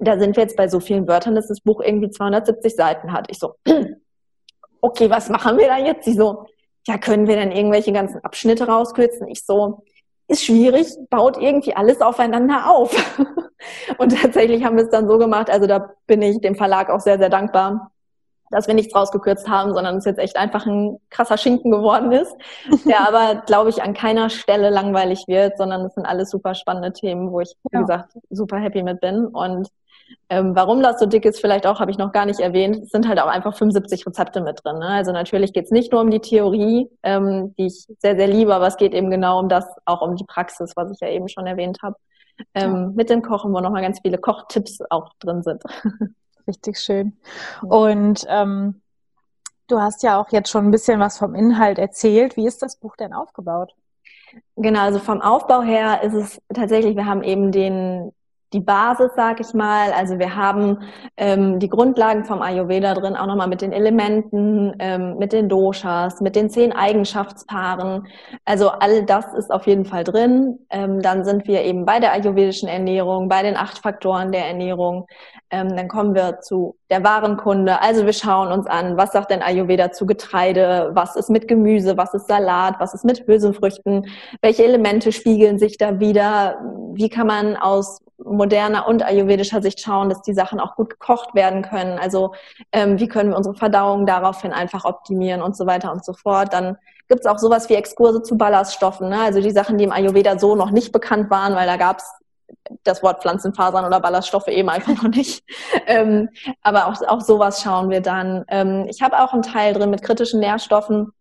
da 0.00 0.18
sind 0.18 0.36
wir 0.36 0.42
jetzt 0.42 0.56
bei 0.56 0.68
so 0.68 0.80
vielen 0.80 1.06
Wörtern, 1.06 1.34
dass 1.34 1.48
das 1.48 1.60
Buch 1.60 1.80
irgendwie 1.80 2.10
270 2.10 2.74
Seiten 2.74 3.12
hat. 3.12 3.26
Ich 3.30 3.38
so, 3.38 3.54
okay, 4.80 5.10
was 5.10 5.28
machen 5.28 5.58
wir 5.58 5.68
da 5.68 5.78
jetzt? 5.78 6.04
Sie 6.04 6.14
so, 6.14 6.46
ja, 6.86 6.98
können 6.98 7.28
wir 7.28 7.36
denn 7.36 7.52
irgendwelche 7.52 7.92
ganzen 7.92 8.24
Abschnitte 8.24 8.66
rauskürzen? 8.66 9.28
Ich 9.28 9.44
so, 9.44 9.82
ist 10.30 10.44
schwierig, 10.44 10.86
baut 11.10 11.36
irgendwie 11.38 11.74
alles 11.74 12.00
aufeinander 12.00 12.70
auf. 12.70 12.94
und 13.98 14.20
tatsächlich 14.20 14.64
haben 14.64 14.76
wir 14.76 14.84
es 14.84 14.90
dann 14.90 15.08
so 15.08 15.18
gemacht, 15.18 15.50
also 15.50 15.66
da 15.66 15.92
bin 16.06 16.22
ich 16.22 16.40
dem 16.40 16.54
Verlag 16.54 16.88
auch 16.88 17.00
sehr, 17.00 17.18
sehr 17.18 17.28
dankbar, 17.28 17.90
dass 18.50 18.66
wir 18.66 18.74
nichts 18.74 18.94
rausgekürzt 18.94 19.48
haben, 19.48 19.74
sondern 19.74 19.96
es 19.96 20.04
jetzt 20.04 20.18
echt 20.18 20.36
einfach 20.36 20.66
ein 20.66 20.98
krasser 21.10 21.36
Schinken 21.36 21.70
geworden 21.70 22.12
ist, 22.12 22.34
der 22.84 23.00
aber, 23.08 23.42
glaube 23.42 23.70
ich, 23.70 23.82
an 23.82 23.92
keiner 23.92 24.30
Stelle 24.30 24.70
langweilig 24.70 25.24
wird, 25.26 25.58
sondern 25.58 25.84
es 25.84 25.94
sind 25.94 26.06
alles 26.06 26.30
super 26.30 26.54
spannende 26.54 26.92
Themen, 26.92 27.32
wo 27.32 27.40
ich, 27.40 27.52
wie 27.70 27.76
ja. 27.76 27.80
gesagt, 27.80 28.14
super 28.30 28.58
happy 28.58 28.82
mit 28.82 29.00
bin. 29.00 29.26
Und 29.26 29.68
ähm, 30.28 30.54
warum 30.54 30.82
das 30.82 31.00
so 31.00 31.06
dick 31.06 31.24
ist, 31.24 31.40
vielleicht 31.40 31.66
auch, 31.66 31.80
habe 31.80 31.90
ich 31.90 31.98
noch 31.98 32.12
gar 32.12 32.26
nicht 32.26 32.40
erwähnt. 32.40 32.76
Es 32.76 32.90
sind 32.90 33.08
halt 33.08 33.20
auch 33.20 33.26
einfach 33.26 33.56
75 33.56 34.06
Rezepte 34.06 34.40
mit 34.40 34.64
drin. 34.64 34.78
Ne? 34.78 34.88
Also 34.88 35.12
natürlich 35.12 35.52
geht 35.52 35.66
es 35.66 35.70
nicht 35.70 35.92
nur 35.92 36.00
um 36.00 36.10
die 36.10 36.20
Theorie, 36.20 36.88
ähm, 37.02 37.54
die 37.58 37.66
ich 37.66 37.86
sehr, 37.98 38.16
sehr 38.16 38.28
liebe, 38.28 38.54
aber 38.54 38.66
es 38.66 38.76
geht 38.76 38.94
eben 38.94 39.10
genau 39.10 39.40
um 39.40 39.48
das, 39.48 39.66
auch 39.84 40.02
um 40.02 40.16
die 40.16 40.24
Praxis, 40.24 40.72
was 40.76 40.90
ich 40.92 41.00
ja 41.00 41.08
eben 41.08 41.28
schon 41.28 41.46
erwähnt 41.46 41.78
habe. 41.82 41.96
Ähm, 42.54 42.74
ja. 42.74 42.92
Mit 42.94 43.10
dem 43.10 43.22
Kochen, 43.22 43.52
wo 43.52 43.60
nochmal 43.60 43.82
ganz 43.82 44.00
viele 44.00 44.18
Kochtipps 44.18 44.78
auch 44.88 45.12
drin 45.18 45.42
sind. 45.42 45.62
Richtig 46.46 46.78
schön. 46.78 47.18
Und 47.62 48.24
ähm, 48.28 48.80
du 49.68 49.80
hast 49.80 50.02
ja 50.02 50.20
auch 50.20 50.30
jetzt 50.30 50.50
schon 50.50 50.66
ein 50.66 50.70
bisschen 50.70 51.00
was 51.00 51.18
vom 51.18 51.34
Inhalt 51.34 51.78
erzählt. 51.78 52.36
Wie 52.36 52.46
ist 52.46 52.62
das 52.62 52.76
Buch 52.76 52.96
denn 52.96 53.12
aufgebaut? 53.12 53.74
Genau, 54.56 54.80
also 54.80 54.98
vom 54.98 55.20
Aufbau 55.20 55.62
her 55.62 56.02
ist 56.02 56.14
es 56.14 56.42
tatsächlich, 56.54 56.96
wir 56.96 57.06
haben 57.06 57.22
eben 57.22 57.52
den, 57.52 58.12
die 58.52 58.60
Basis, 58.60 59.10
sag 59.16 59.40
ich 59.40 59.54
mal. 59.54 59.92
Also 59.92 60.18
wir 60.18 60.34
haben 60.34 60.78
ähm, 61.16 61.58
die 61.58 61.68
Grundlagen 61.68 62.24
vom 62.24 62.42
Ayurveda 62.42 62.94
drin, 62.94 63.16
auch 63.16 63.26
nochmal 63.26 63.48
mit 63.48 63.62
den 63.62 63.72
Elementen, 63.72 64.74
ähm, 64.78 65.16
mit 65.18 65.32
den 65.32 65.48
Doshas, 65.48 66.20
mit 66.20 66.36
den 66.36 66.50
zehn 66.50 66.72
Eigenschaftspaaren. 66.72 68.06
Also 68.44 68.70
all 68.70 69.04
das 69.04 69.32
ist 69.34 69.50
auf 69.52 69.66
jeden 69.66 69.84
Fall 69.84 70.04
drin. 70.04 70.58
Ähm, 70.70 71.00
dann 71.00 71.24
sind 71.24 71.46
wir 71.46 71.62
eben 71.62 71.84
bei 71.84 72.00
der 72.00 72.12
ayurvedischen 72.12 72.68
Ernährung, 72.68 73.28
bei 73.28 73.42
den 73.42 73.56
acht 73.56 73.78
Faktoren 73.78 74.32
der 74.32 74.46
Ernährung. 74.46 75.06
Ähm, 75.50 75.76
dann 75.76 75.88
kommen 75.88 76.14
wir 76.14 76.40
zu 76.40 76.76
der 76.90 77.02
Warenkunde. 77.02 77.80
Also 77.80 78.06
wir 78.06 78.12
schauen 78.12 78.52
uns 78.52 78.66
an, 78.66 78.96
was 78.96 79.12
sagt 79.12 79.30
denn 79.30 79.42
Ayurveda 79.42 79.90
zu 79.90 80.06
Getreide, 80.06 80.90
was 80.94 81.16
ist 81.16 81.28
mit 81.28 81.48
Gemüse, 81.48 81.96
was 81.96 82.14
ist 82.14 82.28
Salat, 82.28 82.76
was 82.78 82.94
ist 82.94 83.04
mit 83.04 83.26
Hülsenfrüchten, 83.26 84.06
welche 84.42 84.64
Elemente 84.64 85.10
spiegeln 85.10 85.58
sich 85.58 85.76
da 85.76 85.98
wieder, 85.98 86.60
wie 86.94 87.08
kann 87.08 87.26
man 87.26 87.56
aus 87.56 88.00
moderner 88.24 88.86
und 88.86 89.02
ayurvedischer 89.02 89.62
Sicht 89.62 89.80
schauen, 89.80 90.08
dass 90.08 90.22
die 90.22 90.34
Sachen 90.34 90.60
auch 90.60 90.76
gut 90.76 90.90
gekocht 90.90 91.34
werden 91.34 91.62
können. 91.62 91.98
Also 91.98 92.34
ähm, 92.72 93.00
wie 93.00 93.08
können 93.08 93.30
wir 93.30 93.36
unsere 93.36 93.54
Verdauung 93.54 94.06
daraufhin 94.06 94.52
einfach 94.52 94.84
optimieren 94.84 95.42
und 95.42 95.56
so 95.56 95.66
weiter 95.66 95.90
und 95.90 96.04
so 96.04 96.12
fort. 96.12 96.52
Dann 96.52 96.76
gibt 97.08 97.20
es 97.20 97.26
auch 97.26 97.38
sowas 97.38 97.68
wie 97.68 97.74
Exkurse 97.74 98.22
zu 98.22 98.36
Ballaststoffen, 98.36 99.08
ne? 99.08 99.20
also 99.20 99.40
die 99.40 99.50
Sachen, 99.50 99.78
die 99.78 99.84
im 99.84 99.92
Ayurveda 99.92 100.38
so 100.38 100.54
noch 100.54 100.70
nicht 100.70 100.92
bekannt 100.92 101.28
waren, 101.30 101.56
weil 101.56 101.66
da 101.66 101.76
gab 101.76 101.98
es 101.98 102.19
das 102.84 103.02
Wort 103.02 103.22
Pflanzenfasern 103.22 103.84
oder 103.84 104.00
Ballaststoffe 104.00 104.48
eben 104.48 104.68
einfach 104.68 105.02
noch 105.02 105.10
nicht. 105.10 105.44
ähm, 105.86 106.28
aber 106.62 106.86
auch, 106.86 107.00
auch 107.08 107.20
sowas 107.20 107.62
schauen 107.62 107.90
wir 107.90 108.00
dann. 108.00 108.44
Ähm, 108.48 108.86
ich 108.88 109.02
habe 109.02 109.22
auch 109.22 109.32
einen 109.32 109.42
Teil 109.42 109.74
drin 109.74 109.90
mit 109.90 110.02
kritischen 110.02 110.40
Nährstoffen, 110.40 111.12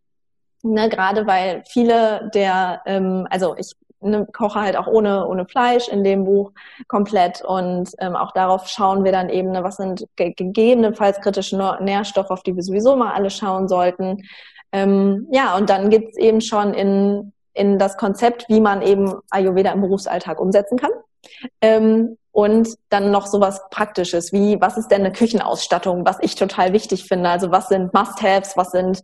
ne, 0.64 0.90
gerade 0.90 1.28
weil 1.28 1.64
viele 1.68 2.30
der, 2.34 2.82
ähm, 2.86 3.28
also 3.30 3.56
ich 3.58 3.74
ne, 4.02 4.28
koche 4.32 4.62
halt 4.62 4.78
auch 4.78 4.88
ohne, 4.88 5.28
ohne 5.28 5.46
Fleisch 5.46 5.88
in 5.88 6.04
dem 6.04 6.26
Buch 6.26 6.52
komplett 6.88 7.42
und 7.42 7.90
ähm, 8.00 8.16
auch 8.16 8.32
darauf 8.32 8.68
schauen 8.68 9.04
wir 9.04 9.12
dann 9.12 9.30
eben, 9.30 9.52
ne, 9.52 9.64
was 9.64 9.78
sind 9.78 10.06
ge 10.16 10.34
gegebenenfalls 10.34 11.22
kritische 11.22 11.58
Nährstoffe, 11.82 12.32
auf 12.32 12.44
die 12.44 12.56
wir 12.56 12.64
sowieso 12.64 12.96
mal 12.96 13.14
alle 13.14 13.30
schauen 13.30 13.68
sollten. 13.68 14.24
Ähm, 14.72 15.28
ja, 15.32 15.58
und 15.58 15.70
dann 15.70 15.90
gibt's 15.90 16.18
eben 16.18 16.42
schon 16.42 16.74
in, 16.74 17.34
in 17.54 17.80
das 17.80 17.98
Konzept, 17.98 18.46
wie 18.50 18.62
man 18.62 18.82
eben 18.82 19.16
Ayurveda 19.32 19.72
im 19.72 19.82
Berufsalltag 19.82 20.40
umsetzen 20.40 20.78
kann. 20.78 20.92
Ähm, 21.62 22.18
und 22.32 22.70
dann 22.90 23.12
noch 23.12 23.26
sowas 23.26 23.62
Praktisches, 23.70 24.32
wie 24.32 24.62
was 24.62 24.78
ist 24.78 24.90
denn 24.90 25.02
eine 25.02 25.12
Küchenausstattung, 25.12 26.06
was 26.06 26.20
ich 26.22 26.36
total 26.36 26.74
wichtig 26.74 27.06
finde. 27.06 27.30
Also 27.30 27.52
was 27.52 27.68
sind 27.68 27.94
Must-Haves, 27.94 28.56
was 28.56 28.72
sind 28.72 29.02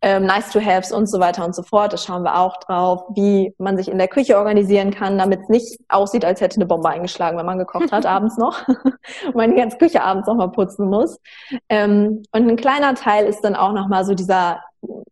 ähm, 0.00 0.24
Nice-to-Haves 0.24 0.92
und 0.92 1.06
so 1.06 1.18
weiter 1.18 1.44
und 1.44 1.54
so 1.54 1.62
fort. 1.62 1.92
Das 1.92 2.04
schauen 2.04 2.22
wir 2.22 2.38
auch 2.38 2.56
drauf, 2.58 3.02
wie 3.14 3.54
man 3.58 3.76
sich 3.76 3.88
in 3.88 3.98
der 3.98 4.08
Küche 4.08 4.38
organisieren 4.38 4.90
kann, 4.92 5.18
damit 5.18 5.40
es 5.42 5.48
nicht 5.48 5.80
aussieht, 5.88 6.24
als 6.24 6.40
hätte 6.40 6.56
eine 6.56 6.66
Bombe 6.66 6.88
eingeschlagen, 6.88 7.36
wenn 7.36 7.46
man 7.46 7.58
gekocht 7.58 7.92
hat 7.92 8.06
abends 8.06 8.38
noch 8.38 8.66
und 8.68 9.34
man 9.34 9.50
die 9.50 9.56
ganze 9.56 9.76
Küche 9.76 10.02
abends 10.02 10.28
noch 10.28 10.36
mal 10.36 10.50
putzen 10.50 10.88
muss. 10.88 11.18
Ähm, 11.68 12.22
und 12.32 12.48
ein 12.48 12.56
kleiner 12.56 12.94
Teil 12.94 13.26
ist 13.26 13.42
dann 13.42 13.56
auch 13.56 13.72
noch 13.72 13.88
mal 13.88 14.04
so 14.04 14.14
dieser 14.14 14.60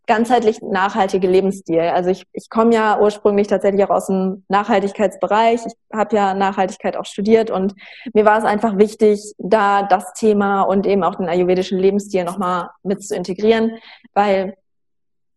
ganzheitlich 0.06 0.62
nachhaltige 0.62 1.26
Lebensstil. 1.26 1.80
Also 1.80 2.10
ich, 2.10 2.24
ich 2.32 2.48
komme 2.48 2.74
ja 2.74 3.00
ursprünglich 3.00 3.48
tatsächlich 3.48 3.84
auch 3.84 3.90
aus 3.90 4.06
dem 4.06 4.44
Nachhaltigkeitsbereich. 4.48 5.66
Ich 5.66 5.74
habe 5.92 6.16
ja 6.16 6.34
Nachhaltigkeit 6.34 6.96
auch 6.96 7.04
studiert 7.04 7.50
und 7.50 7.74
mir 8.14 8.24
war 8.24 8.38
es 8.38 8.44
einfach 8.44 8.78
wichtig, 8.78 9.34
da 9.38 9.82
das 9.82 10.12
Thema 10.14 10.62
und 10.62 10.86
eben 10.86 11.02
auch 11.02 11.16
den 11.16 11.28
ayurvedischen 11.28 11.78
Lebensstil 11.78 12.24
nochmal 12.24 12.70
mit 12.82 13.02
zu 13.04 13.14
integrieren, 13.14 13.78
weil 14.14 14.54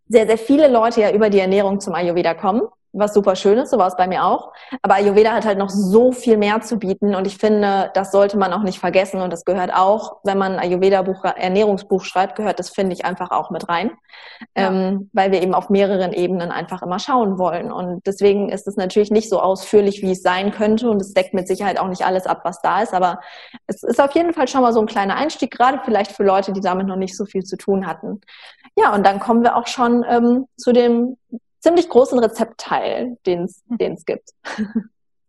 sehr, 0.08 0.28
sehr 0.28 0.38
viele 0.38 0.68
Leute 0.68 1.02
ja 1.02 1.12
über 1.12 1.30
die 1.30 1.40
Ernährung 1.40 1.80
zum 1.80 1.94
Ayurveda 1.94 2.34
kommen 2.34 2.62
was 2.92 3.14
super 3.14 3.36
schön 3.36 3.58
ist, 3.58 3.72
so 3.72 3.78
war 3.78 3.88
es 3.88 3.96
bei 3.96 4.08
mir 4.08 4.26
auch. 4.26 4.52
Aber 4.82 4.96
Ayurveda 4.96 5.32
hat 5.32 5.46
halt 5.46 5.58
noch 5.58 5.70
so 5.70 6.12
viel 6.12 6.38
mehr 6.38 6.62
zu 6.62 6.78
bieten 6.78 7.16
und 7.16 7.28
ich 7.28 7.38
finde, 7.38 7.92
das 7.94 8.12
sollte 8.12 8.38
man 8.38 8.54
auch 8.54 8.64
nicht 8.64 8.80
vergessen 8.80 9.22
und 9.22 9.32
das 9.32 9.46
gehört 9.46 9.74
auch, 9.74 10.18
wenn 10.24 10.38
man 10.38 10.54
ein 10.54 10.60
Ayurveda-Buch, 10.60 11.24
Ernährungsbuch 11.24 12.04
schreibt, 12.04 12.36
gehört 12.36 12.60
das, 12.60 12.70
finde 12.70 12.94
ich, 12.94 13.06
einfach 13.06 13.32
auch 13.32 13.52
mit 13.52 13.70
rein, 13.70 13.92
ja. 14.58 14.70
ähm, 14.70 15.10
weil 15.14 15.32
wir 15.32 15.42
eben 15.42 15.54
auf 15.54 15.70
mehreren 15.70 16.14
Ebenen 16.14 16.52
einfach 16.52 16.82
immer 16.82 17.00
schauen 17.00 17.38
wollen 17.38 17.72
und 17.72 18.06
deswegen 18.08 18.50
ist 18.50 18.68
es 18.68 18.76
natürlich 18.76 19.12
nicht 19.12 19.30
so 19.30 19.40
ausführlich, 19.40 20.02
wie 20.02 20.12
es 20.12 20.22
sein 20.22 20.52
könnte 20.52 20.90
und 20.90 21.02
es 21.02 21.14
deckt 21.14 21.34
mit 21.34 21.48
Sicherheit 21.48 21.80
auch 21.80 21.88
nicht 21.88 22.06
alles 22.06 22.26
ab, 22.26 22.42
was 22.44 22.62
da 22.62 22.82
ist, 22.82 22.94
aber 22.94 23.20
es 23.68 23.84
ist 23.84 24.02
auf 24.02 24.14
jeden 24.16 24.34
Fall 24.34 24.48
schon 24.48 24.62
mal 24.62 24.74
so 24.74 24.80
ein 24.80 24.88
kleiner 24.88 25.16
Einstieg, 25.16 25.52
gerade 25.52 25.80
vielleicht 25.86 26.12
für 26.12 26.24
Leute, 26.24 26.54
die 26.54 26.62
damit 26.62 26.88
noch 26.88 26.96
nicht 26.96 27.16
so 27.16 27.26
viel 27.26 27.44
zu 27.44 27.58
tun 27.58 27.86
hatten. 27.86 28.22
Ja, 28.76 28.94
und 28.94 29.06
dann 29.06 29.20
kommen 29.20 29.44
wir 29.44 29.56
auch 29.56 29.68
schon 29.68 30.06
ähm, 30.08 30.46
zu 30.56 30.72
dem 30.72 31.18
ziemlich 31.60 31.90
großen 31.90 32.20
Rezeptteil, 32.20 33.18
den 33.26 33.44
es 33.44 33.64
hm. 33.68 33.96
gibt. 34.06 34.30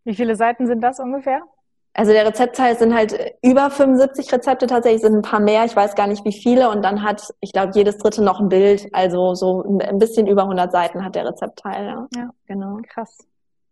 Wie 0.05 0.15
viele 0.15 0.37
Seiten 0.37 0.67
sind 0.67 0.81
das 0.81 0.99
ungefähr? 0.99 1.43
Also 1.93 2.13
der 2.13 2.25
Rezeptteil 2.25 2.79
sind 2.79 2.95
halt 2.95 3.35
über 3.43 3.69
75 3.69 4.33
Rezepte 4.33 4.67
tatsächlich, 4.69 5.03
sind 5.03 5.17
ein 5.17 5.23
paar 5.23 5.41
mehr, 5.41 5.65
ich 5.65 5.75
weiß 5.75 5.97
gar 5.97 6.07
nicht 6.07 6.25
wie 6.25 6.33
viele 6.33 6.71
und 6.71 6.83
dann 6.83 7.03
hat, 7.03 7.35
ich 7.41 7.53
glaube, 7.53 7.73
jedes 7.75 7.99
dritte 7.99 8.23
noch 8.23 8.39
ein 8.41 8.49
Bild, 8.49 8.89
also 8.93 9.35
so 9.35 9.79
ein 9.81 9.99
bisschen 9.99 10.29
über 10.29 10.43
100 10.43 10.71
Seiten 10.71 11.05
hat 11.05 11.17
der 11.17 11.27
Rezeptteil, 11.27 11.87
ja. 11.87 12.07
Ja, 12.15 12.31
genau. 12.47 12.79
Krass. 12.89 13.19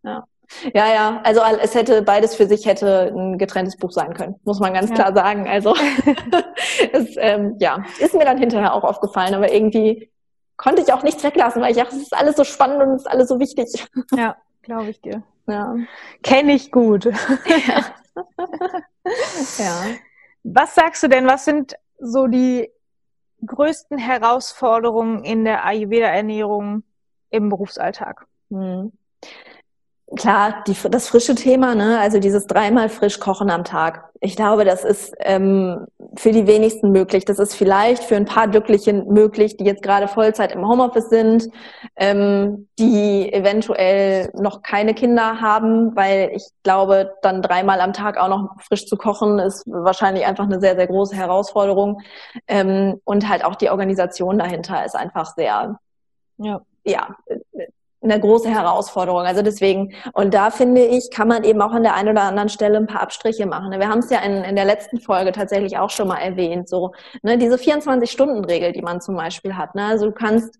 Ja. 0.03 0.25
Ja, 0.73 0.93
ja, 0.93 1.21
also 1.25 1.43
es 1.61 1.75
hätte 1.75 2.03
beides 2.03 2.35
für 2.35 2.47
sich 2.47 2.67
hätte 2.67 3.13
ein 3.15 3.37
getrenntes 3.39 3.77
Buch 3.77 3.93
sein 3.93 4.15
können, 4.15 4.37
muss 4.45 4.61
man 4.61 4.73
ganz 4.73 4.89
ja. 4.89 4.95
klar 4.95 5.15
sagen. 5.15 5.47
Also 5.47 5.75
es, 6.93 7.17
ähm, 7.19 7.57
ja, 7.61 7.85
ist 8.01 8.15
mir 8.15 8.25
dann 8.25 8.39
hinterher 8.39 8.75
auch 8.75 8.85
aufgefallen, 8.85 9.35
aber 9.35 9.53
irgendwie 9.53 10.11
konnte 10.59 10.83
ich 10.83 10.93
auch 10.93 11.03
nichts 11.03 11.25
weglassen, 11.25 11.63
weil 11.63 11.71
ich 11.71 11.79
dachte, 11.79 11.97
es 11.97 12.03
ist 12.03 12.15
alles 12.15 12.37
so 12.37 12.45
spannend 12.45 12.83
und 12.83 12.91
es 12.97 13.03
ist 13.03 13.07
alles 13.07 13.29
so 13.29 13.41
wichtig. 13.41 13.87
Ja, 14.15 14.37
glaube 14.63 14.91
ich 14.91 15.01
dir. 15.01 15.23
Ja. 15.51 15.75
Kenne 16.23 16.53
ich 16.53 16.71
gut. 16.71 17.07
Ja. 17.67 17.85
ja. 19.57 19.85
Was 20.43 20.75
sagst 20.75 21.03
du 21.03 21.09
denn, 21.09 21.27
was 21.27 21.47
sind 21.47 21.75
so 21.99 22.27
die 22.27 22.71
größten 23.47 23.97
Herausforderungen 23.97 25.25
in 25.25 25.47
der 25.47 25.65
Ayurveda-Ernährung 25.65 26.83
im 27.31 27.49
Berufsalltag? 27.49 28.27
Hm 28.51 28.93
klar, 30.17 30.65
die, 30.67 30.75
das 30.91 31.09
frische 31.09 31.35
Thema, 31.35 31.75
ne? 31.75 31.99
also 32.01 32.19
dieses 32.19 32.47
dreimal 32.47 32.89
frisch 32.89 33.21
kochen 33.21 33.51
am 33.51 33.65
Tag. 33.65 34.09
Ich 34.21 34.37
glaube, 34.37 34.65
das 34.65 34.85
ist 34.85 35.15
ähm, 35.21 35.87
für 36.17 36.33
die 36.33 36.47
wenigsten 36.47 36.91
möglich. 36.91 37.25
Das 37.25 37.39
ist 37.39 37.55
vielleicht 37.55 38.03
für 38.03 38.17
ein 38.17 38.25
paar 38.25 38.49
Glückliche 38.49 38.93
möglich, 38.93 39.57
die 39.57 39.65
jetzt 39.65 39.83
gerade 39.83 40.09
Vollzeit 40.09 40.53
im 40.53 40.67
Homeoffice 40.67 41.11
sind, 41.11 41.49
ähm, 41.97 42.69
die 42.79 43.33
eventuell 43.33 44.31
noch 44.35 44.63
keine 44.63 44.95
Kinder 44.95 45.41
haben, 45.41 45.95
weil 45.95 46.31
ich 46.35 46.45
glaube, 46.63 47.15
dann 47.23 47.43
dreimal 47.43 47.81
am 47.81 47.93
Tag 47.93 48.17
auch 48.17 48.29
noch 48.29 48.57
frisch 48.67 48.87
zu 48.87 48.97
kochen, 48.97 49.39
ist 49.39 49.65
wahrscheinlich 49.67 50.27
einfach 50.27 50.45
eine 50.45 50.61
sehr, 50.61 50.75
sehr 50.75 50.87
große 50.87 51.15
Herausforderung. 51.15 52.01
Ähm, 52.47 53.01
und 53.05 53.29
halt 53.29 53.45
auch 53.45 53.55
die 53.55 53.71
Organisation 53.71 54.39
dahinter 54.39 54.85
ist 54.85 54.97
einfach 54.97 55.35
sehr, 55.37 55.79
ja, 56.39 56.61
ja 56.85 57.17
eine 58.11 58.21
große 58.21 58.49
Herausforderung. 58.49 59.23
Also 59.23 59.43
deswegen, 59.43 59.95
und 60.13 60.35
da 60.35 60.51
finde 60.51 60.85
ich, 60.85 61.11
kann 61.11 61.29
man 61.29 61.45
eben 61.45 61.61
auch 61.61 61.73
an 61.73 61.83
der 61.83 61.95
einen 61.95 62.11
oder 62.11 62.23
anderen 62.23 62.49
Stelle 62.49 62.79
ein 62.79 62.87
paar 62.87 63.03
Abstriche 63.03 63.47
machen. 63.47 63.71
Wir 63.71 63.89
haben 63.89 64.01
es 64.01 64.11
ja 64.11 64.21
in, 64.21 64.45
in 64.45 64.57
der 64.57 64.65
letzten 64.65 65.01
Folge 65.01 65.33
tatsächlich 65.33 65.79
auch 65.79 65.91
schon 65.91 66.09
mal 66.09 66.19
erwähnt, 66.19 66.69
so, 66.69 66.93
ne, 67.23 67.39
diese 67.39 67.57
24-Stunden-Regel, 67.57 68.73
die 68.73 68.83
man 68.83 69.01
zum 69.01 69.17
Beispiel 69.17 69.57
hat. 69.57 69.75
Ne? 69.75 69.85
Also 69.85 70.07
du 70.07 70.13
kannst 70.13 70.59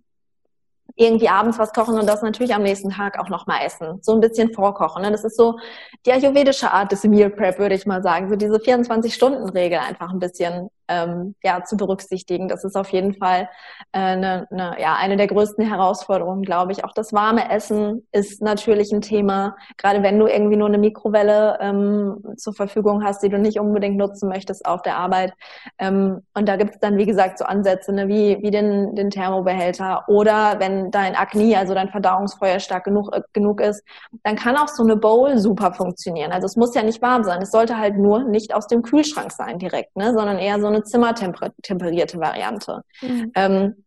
irgendwie 0.97 1.29
abends 1.29 1.59
was 1.59 1.73
kochen 1.73 1.99
und 1.99 2.07
das 2.07 2.23
natürlich 2.23 2.55
am 2.55 2.63
nächsten 2.63 2.91
Tag 2.91 3.19
auch 3.21 3.29
nochmal 3.29 3.61
essen. 3.65 4.01
So 4.03 4.13
ein 4.13 4.21
bisschen 4.21 4.53
vorkochen. 4.53 5.03
Ne? 5.03 5.13
Das 5.13 5.25
ist 5.25 5.37
so 5.37 5.59
die 6.05 6.13
ayurvedische 6.13 6.73
Art 6.73 6.91
des 6.91 7.05
Meal 7.05 7.31
Prep, 7.31 7.59
würde 7.59 7.75
ich 7.75 7.87
mal 7.87 8.03
sagen. 8.03 8.29
So 8.29 8.37
diese 8.37 8.57
24-Stunden-Regel 8.57 9.79
einfach 9.79 10.11
ein 10.11 10.19
bisschen 10.19 10.71
ähm, 10.89 11.35
ja, 11.43 11.63
zu 11.65 11.77
berücksichtigen. 11.77 12.49
Das 12.49 12.65
ist 12.65 12.77
auf 12.77 12.91
jeden 12.91 13.15
Fall 13.15 13.49
äh, 13.93 13.99
eine, 13.99 14.47
eine, 14.51 14.77
ja, 14.81 14.97
eine 14.97 15.17
der 15.17 15.27
größten 15.27 15.67
Herausforderungen, 15.67 16.43
glaube 16.43 16.73
ich. 16.73 16.85
Auch 16.85 16.93
das 16.93 17.13
warme 17.13 17.51
Essen 17.51 18.07
ist 18.13 18.43
natürlich 18.43 18.93
ein 18.93 19.01
Thema, 19.01 19.57
gerade 19.77 20.03
wenn 20.03 20.19
du 20.19 20.27
irgendwie 20.27 20.57
nur 20.57 20.69
eine 20.69 20.79
Mikrowelle 20.79 21.59
ähm, 21.61 22.23
zur 22.37 22.55
Verfügung 22.55 23.05
hast, 23.05 23.23
die 23.23 23.29
du 23.29 23.39
nicht 23.39 23.59
unbedingt 23.61 23.97
nutzen 23.97 24.29
möchtest 24.29 24.67
auf 24.67 24.83
der 24.83 24.97
Arbeit. 24.97 25.33
Ähm, 25.79 26.23
und 26.35 26.49
da 26.49 26.57
gibt 26.57 26.75
es 26.75 26.81
dann, 26.81 26.97
wie 26.97 27.07
gesagt, 27.07 27.39
so 27.39 27.45
Ansätze 27.45 27.93
ne, 27.93 28.09
wie, 28.09 28.39
wie 28.41 28.51
den, 28.51 28.95
den 28.95 29.11
Thermobehälter 29.11 30.05
oder 30.09 30.57
wenn 30.59 30.91
dein 30.91 31.15
Akne, 31.15 31.57
also 31.59 31.75
dein 31.75 31.89
Verdauungsfeuer 31.89 32.61
stark 32.61 32.85
genug, 32.85 33.15
äh, 33.15 33.23
genug 33.33 33.61
ist, 33.61 33.83
dann 34.23 34.37
kann 34.37 34.57
auch 34.57 34.69
so 34.69 34.83
eine 34.83 34.97
Bowl 34.97 35.39
super 35.39 35.73
funktionieren. 35.73 36.33
Also 36.33 36.47
es 36.47 36.57
muss 36.57 36.75
ja 36.75 36.83
nicht 36.83 37.03
warm 37.03 37.25
sein. 37.25 37.43
Es 37.43 37.51
sollte 37.51 37.79
halt 37.79 37.97
nur 37.97 38.25
nicht 38.25 38.55
aus 38.55 38.67
dem 38.67 38.83
Kühlschrank 38.83 39.33
sein 39.33 39.59
direkt, 39.59 39.97
ne, 39.97 40.13
sondern 40.13 40.39
eher 40.39 40.61
so 40.61 40.67
eine 40.67 40.78
eine 40.79 40.85
zimmertemperierte 40.85 42.19
Variante. 42.21 42.83
Mhm. 43.01 43.33
Ähm, 43.35 43.85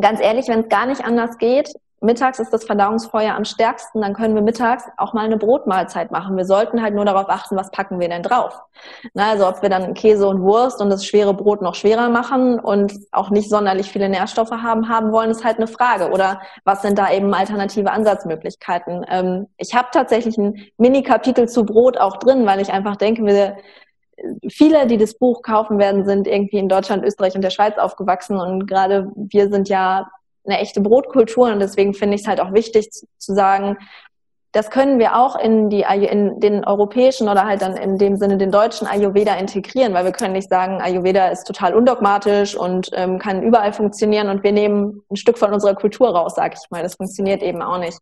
ganz 0.00 0.20
ehrlich, 0.20 0.48
wenn 0.48 0.60
es 0.60 0.68
gar 0.68 0.86
nicht 0.86 1.04
anders 1.04 1.38
geht, 1.38 1.72
mittags 2.00 2.38
ist 2.38 2.52
das 2.52 2.64
Verdauungsfeuer 2.64 3.34
am 3.34 3.44
stärksten, 3.44 4.00
dann 4.00 4.14
können 4.14 4.34
wir 4.34 4.42
mittags 4.42 4.84
auch 4.96 5.12
mal 5.12 5.24
eine 5.24 5.36
Brotmahlzeit 5.36 6.10
machen. 6.10 6.36
Wir 6.36 6.46
sollten 6.46 6.82
halt 6.82 6.94
nur 6.94 7.04
darauf 7.04 7.28
achten, 7.28 7.56
was 7.56 7.70
packen 7.70 8.00
wir 8.00 8.08
denn 8.08 8.22
drauf. 8.22 8.62
Na, 9.12 9.30
also 9.30 9.46
ob 9.46 9.60
wir 9.60 9.68
dann 9.68 9.92
Käse 9.92 10.26
und 10.26 10.40
Wurst 10.40 10.80
und 10.80 10.88
das 10.88 11.04
schwere 11.04 11.34
Brot 11.34 11.60
noch 11.60 11.74
schwerer 11.74 12.08
machen 12.08 12.58
und 12.58 12.94
auch 13.12 13.30
nicht 13.30 13.50
sonderlich 13.50 13.90
viele 13.90 14.08
Nährstoffe 14.08 14.50
haben, 14.50 14.88
haben 14.88 15.12
wollen, 15.12 15.30
ist 15.30 15.44
halt 15.44 15.58
eine 15.58 15.66
Frage. 15.66 16.10
Oder 16.10 16.40
was 16.64 16.82
sind 16.82 16.98
da 16.98 17.12
eben 17.12 17.34
alternative 17.34 17.90
Ansatzmöglichkeiten? 17.90 19.04
Ähm, 19.08 19.46
ich 19.58 19.74
habe 19.74 19.88
tatsächlich 19.92 20.38
ein 20.38 20.68
Mini-Kapitel 20.78 21.48
zu 21.48 21.64
Brot 21.66 21.98
auch 21.98 22.16
drin, 22.16 22.46
weil 22.46 22.60
ich 22.60 22.72
einfach 22.72 22.96
denke, 22.96 23.24
wir 23.26 23.56
viele, 24.48 24.86
die 24.86 24.96
das 24.96 25.14
Buch 25.14 25.42
kaufen 25.42 25.78
werden, 25.78 26.04
sind 26.04 26.26
irgendwie 26.26 26.58
in 26.58 26.68
Deutschland, 26.68 27.04
Österreich 27.04 27.34
und 27.34 27.42
der 27.42 27.50
Schweiz 27.50 27.78
aufgewachsen 27.78 28.38
und 28.38 28.66
gerade 28.66 29.10
wir 29.14 29.48
sind 29.50 29.68
ja 29.68 30.10
eine 30.44 30.58
echte 30.58 30.80
Brotkultur 30.80 31.52
und 31.52 31.60
deswegen 31.60 31.94
finde 31.94 32.14
ich 32.14 32.22
es 32.22 32.28
halt 32.28 32.40
auch 32.40 32.52
wichtig 32.52 32.90
zu 32.90 33.34
sagen, 33.34 33.76
das 34.52 34.70
können 34.70 34.98
wir 34.98 35.16
auch 35.16 35.36
in, 35.38 35.70
die, 35.70 35.82
in 35.82 36.40
den 36.40 36.64
europäischen 36.64 37.28
oder 37.28 37.46
halt 37.46 37.62
dann 37.62 37.76
in 37.76 37.98
dem 37.98 38.16
Sinne 38.16 38.36
den 38.36 38.50
deutschen 38.50 38.86
Ayurveda 38.88 39.34
integrieren, 39.34 39.94
weil 39.94 40.04
wir 40.04 40.12
können 40.12 40.32
nicht 40.32 40.48
sagen, 40.48 40.80
Ayurveda 40.80 41.28
ist 41.28 41.46
total 41.46 41.74
undogmatisch 41.74 42.56
und 42.56 42.90
ähm, 42.94 43.20
kann 43.20 43.44
überall 43.44 43.72
funktionieren 43.72 44.28
und 44.28 44.42
wir 44.42 44.50
nehmen 44.50 45.02
ein 45.08 45.16
Stück 45.16 45.38
von 45.38 45.52
unserer 45.52 45.76
Kultur 45.76 46.08
raus, 46.08 46.34
sag 46.34 46.54
ich 46.54 46.70
mal. 46.70 46.82
Das 46.82 46.96
funktioniert 46.96 47.42
eben 47.44 47.62
auch 47.62 47.78
nicht. 47.78 47.98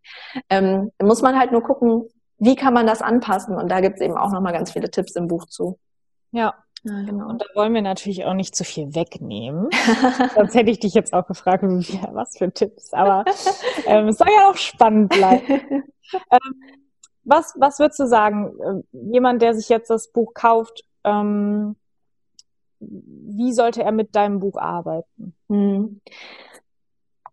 Ähm, 0.48 0.90
muss 1.02 1.20
man 1.20 1.38
halt 1.38 1.52
nur 1.52 1.62
gucken, 1.62 2.09
wie 2.38 2.57
kann 2.57 2.72
man 2.72 2.87
das 2.87 3.02
anpassen 3.02 3.54
und 3.54 3.70
da 3.70 3.81
gibt 3.81 3.96
es 3.96 4.00
eben 4.00 4.16
auch 4.16 4.31
nochmal 4.31 4.54
ganz 4.54 4.72
viele 4.72 4.90
Tipps 4.90 5.16
im 5.16 5.28
Buch 5.28 5.44
zu. 5.46 5.78
Ja. 6.33 6.55
Ja, 6.85 7.03
genau. 7.03 7.29
Und 7.29 7.43
da 7.43 7.47
wollen 7.55 7.75
wir 7.75 7.83
natürlich 7.83 8.25
auch 8.25 8.35
nicht 8.35 8.55
zu 8.55 8.62
viel 8.62 8.95
wegnehmen. 8.95 9.69
Sonst 10.35 10.55
hätte 10.55 10.71
ich 10.71 10.79
dich 10.79 10.95
jetzt 10.95 11.12
auch 11.12 11.27
gefragt, 11.27 11.64
was 11.64 12.38
für 12.38 12.53
Tipps. 12.53 12.93
Aber 12.93 13.25
ähm, 13.87 14.09
es 14.09 14.19
soll 14.19 14.29
ja 14.29 14.49
auch 14.49 14.57
spannend 14.57 15.11
bleiben. 15.11 15.45
ähm, 16.31 16.62
was, 17.25 17.55
was 17.59 17.79
würdest 17.79 17.99
du 17.99 18.07
sagen, 18.07 18.55
äh, 18.61 18.99
jemand, 19.11 19.43
der 19.43 19.55
sich 19.55 19.69
jetzt 19.69 19.91
das 19.91 20.12
Buch 20.12 20.35
kauft, 20.35 20.85
ähm, 21.05 21.77
wie 22.81 23.53
sollte 23.53 23.83
er 23.83 23.93
mit 23.93 24.14
deinem 24.14 24.38
Buch 24.38 24.57
arbeiten? 24.57 25.35
Hm. 25.49 26.01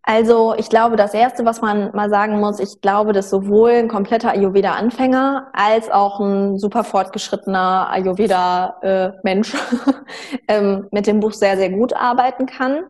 Also 0.08 0.54
ich 0.56 0.68
glaube, 0.68 0.94
das 0.94 1.14
Erste, 1.14 1.44
was 1.44 1.60
man 1.60 1.90
mal 1.92 2.08
sagen 2.08 2.38
muss, 2.38 2.60
ich 2.60 2.80
glaube, 2.80 3.12
dass 3.12 3.28
sowohl 3.28 3.72
ein 3.72 3.88
kompletter 3.88 4.30
Ayurveda-Anfänger 4.30 5.48
als 5.52 5.90
auch 5.90 6.20
ein 6.20 6.58
super 6.58 6.84
fortgeschrittener 6.84 7.88
Ayurveda-Mensch 7.90 9.54
ähm, 10.48 10.86
mit 10.92 11.08
dem 11.08 11.18
Buch 11.18 11.32
sehr, 11.32 11.56
sehr 11.56 11.70
gut 11.70 11.92
arbeiten 11.92 12.46
kann. 12.46 12.84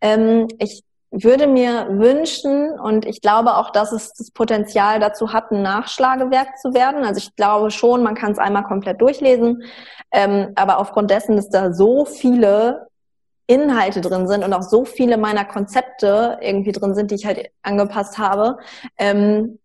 Ähm, 0.00 0.48
ich 0.58 0.82
würde 1.10 1.46
mir 1.46 1.88
wünschen 1.90 2.80
und 2.80 3.04
ich 3.04 3.20
glaube 3.20 3.56
auch, 3.56 3.68
dass 3.68 3.92
es 3.92 4.14
das 4.14 4.30
Potenzial 4.30 4.98
dazu 4.98 5.34
hat, 5.34 5.50
ein 5.50 5.60
Nachschlagewerk 5.60 6.56
zu 6.56 6.72
werden. 6.72 7.04
Also 7.04 7.18
ich 7.18 7.36
glaube 7.36 7.70
schon, 7.70 8.02
man 8.02 8.14
kann 8.14 8.32
es 8.32 8.38
einmal 8.38 8.64
komplett 8.64 8.98
durchlesen, 9.02 9.62
ähm, 10.10 10.52
aber 10.54 10.78
aufgrund 10.78 11.10
dessen, 11.10 11.36
dass 11.36 11.50
da 11.50 11.74
so 11.74 12.06
viele 12.06 12.86
Inhalte 13.46 14.00
drin 14.00 14.28
sind 14.28 14.44
und 14.44 14.52
auch 14.52 14.62
so 14.62 14.84
viele 14.84 15.16
meiner 15.16 15.44
Konzepte 15.44 16.38
irgendwie 16.40 16.72
drin 16.72 16.94
sind, 16.94 17.10
die 17.10 17.16
ich 17.16 17.26
halt 17.26 17.50
angepasst 17.62 18.18
habe, 18.18 18.58
ähm, 18.98 19.58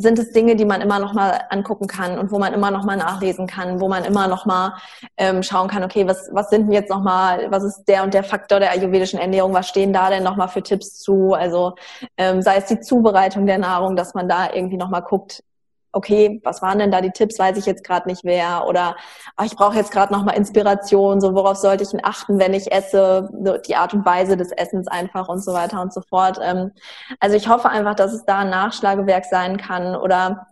sind 0.00 0.16
es 0.20 0.30
Dinge, 0.30 0.54
die 0.54 0.64
man 0.64 0.80
immer 0.80 1.00
noch 1.00 1.12
mal 1.12 1.40
angucken 1.50 1.88
kann 1.88 2.18
und 2.18 2.30
wo 2.30 2.38
man 2.38 2.54
immer 2.54 2.70
noch 2.70 2.84
mal 2.84 2.96
nachlesen 2.96 3.48
kann, 3.48 3.80
wo 3.80 3.88
man 3.88 4.04
immer 4.04 4.28
noch 4.28 4.46
mal 4.46 4.74
ähm, 5.16 5.42
schauen 5.42 5.66
kann, 5.66 5.82
okay, 5.82 6.06
was, 6.06 6.28
was 6.32 6.50
sind 6.50 6.66
denn 6.66 6.72
jetzt 6.72 6.88
noch 6.88 7.02
mal, 7.02 7.50
was 7.50 7.64
ist 7.64 7.84
der 7.86 8.04
und 8.04 8.14
der 8.14 8.22
Faktor 8.22 8.60
der 8.60 8.70
ayurvedischen 8.70 9.18
Ernährung, 9.18 9.52
was 9.54 9.68
stehen 9.68 9.92
da 9.92 10.08
denn 10.08 10.22
noch 10.22 10.36
mal 10.36 10.46
für 10.46 10.62
Tipps 10.62 10.98
zu? 11.00 11.34
Also 11.34 11.74
ähm, 12.16 12.42
sei 12.42 12.58
es 12.58 12.66
die 12.66 12.78
Zubereitung 12.78 13.46
der 13.46 13.58
Nahrung, 13.58 13.96
dass 13.96 14.14
man 14.14 14.28
da 14.28 14.54
irgendwie 14.54 14.76
noch 14.76 14.88
mal 14.88 15.00
guckt, 15.00 15.42
okay, 15.92 16.40
was 16.44 16.62
waren 16.62 16.78
denn 16.78 16.90
da 16.90 17.00
die 17.00 17.10
Tipps, 17.10 17.38
weiß 17.38 17.56
ich 17.56 17.66
jetzt 17.66 17.84
gerade 17.84 18.08
nicht 18.08 18.24
mehr 18.24 18.64
oder 18.66 18.96
oh, 19.38 19.44
ich 19.44 19.56
brauche 19.56 19.76
jetzt 19.76 19.90
gerade 19.90 20.12
nochmal 20.12 20.36
Inspiration, 20.36 21.20
so 21.20 21.34
worauf 21.34 21.56
sollte 21.56 21.84
ich 21.84 21.90
denn 21.90 22.04
achten, 22.04 22.38
wenn 22.38 22.54
ich 22.54 22.72
esse, 22.72 23.28
die 23.66 23.76
Art 23.76 23.94
und 23.94 24.04
Weise 24.04 24.36
des 24.36 24.52
Essens 24.52 24.88
einfach 24.88 25.28
und 25.28 25.42
so 25.42 25.52
weiter 25.52 25.80
und 25.80 25.92
so 25.92 26.02
fort. 26.02 26.38
Ähm, 26.42 26.72
also 27.20 27.36
ich 27.36 27.48
hoffe 27.48 27.68
einfach, 27.68 27.94
dass 27.94 28.12
es 28.12 28.24
da 28.24 28.38
ein 28.40 28.50
Nachschlagewerk 28.50 29.24
sein 29.24 29.56
kann 29.56 29.96
oder 29.96 30.46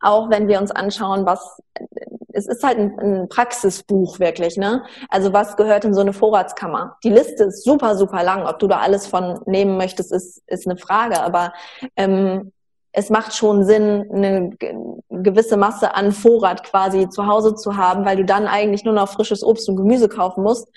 auch 0.00 0.30
wenn 0.30 0.48
wir 0.48 0.60
uns 0.60 0.70
anschauen, 0.70 1.26
was 1.26 1.60
es 2.32 2.46
ist 2.46 2.62
halt 2.62 2.78
ein, 2.78 2.98
ein 2.98 3.28
Praxisbuch 3.28 4.18
wirklich, 4.18 4.56
ne? 4.56 4.84
Also 5.08 5.32
was 5.32 5.56
gehört 5.56 5.84
in 5.84 5.94
so 5.94 6.00
eine 6.00 6.12
Vorratskammer? 6.12 6.96
Die 7.04 7.10
Liste 7.10 7.44
ist 7.44 7.64
super, 7.64 7.96
super 7.96 8.22
lang. 8.22 8.46
Ob 8.46 8.58
du 8.58 8.68
da 8.68 8.78
alles 8.78 9.06
von 9.06 9.40
nehmen 9.46 9.76
möchtest, 9.76 10.12
ist, 10.12 10.42
ist 10.46 10.66
eine 10.66 10.76
Frage. 10.78 11.22
Aber 11.22 11.52
ähm, 11.96 12.52
es 12.92 13.10
macht 13.10 13.34
schon 13.34 13.64
Sinn, 13.64 14.08
eine 14.12 14.50
gewisse 15.08 15.56
Masse 15.56 15.94
an 15.94 16.12
Vorrat 16.12 16.64
quasi 16.64 17.08
zu 17.08 17.26
Hause 17.26 17.54
zu 17.54 17.76
haben, 17.76 18.04
weil 18.04 18.16
du 18.16 18.24
dann 18.24 18.46
eigentlich 18.46 18.84
nur 18.84 18.94
noch 18.94 19.08
frisches 19.08 19.44
Obst 19.44 19.68
und 19.68 19.76
Gemüse 19.76 20.08
kaufen 20.08 20.42
musst. 20.42 20.68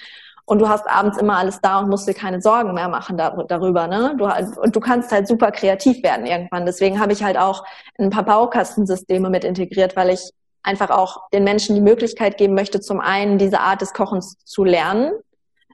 Und 0.45 0.59
du 0.59 0.67
hast 0.67 0.87
abends 0.89 1.17
immer 1.17 1.37
alles 1.37 1.61
da 1.61 1.79
und 1.79 1.89
musst 1.89 2.07
dir 2.07 2.13
keine 2.13 2.41
Sorgen 2.41 2.73
mehr 2.73 2.89
machen 2.89 3.17
darüber. 3.17 3.87
Ne? 3.87 4.13
Du, 4.17 4.25
und 4.61 4.75
du 4.75 4.79
kannst 4.81 5.11
halt 5.11 5.25
super 5.25 5.51
kreativ 5.51 6.03
werden 6.03 6.25
irgendwann. 6.25 6.65
Deswegen 6.65 6.99
habe 6.99 7.13
ich 7.13 7.23
halt 7.23 7.37
auch 7.37 7.63
ein 7.97 8.09
paar 8.09 8.25
Baukastensysteme 8.25 9.29
mit 9.29 9.45
integriert, 9.45 9.95
weil 9.95 10.09
ich 10.09 10.31
einfach 10.61 10.89
auch 10.89 11.29
den 11.31 11.45
Menschen 11.45 11.75
die 11.75 11.81
Möglichkeit 11.81 12.37
geben 12.37 12.55
möchte, 12.55 12.81
zum 12.81 12.99
einen 12.99 13.37
diese 13.37 13.61
Art 13.61 13.81
des 13.81 13.93
Kochens 13.93 14.37
zu 14.43 14.65
lernen, 14.65 15.13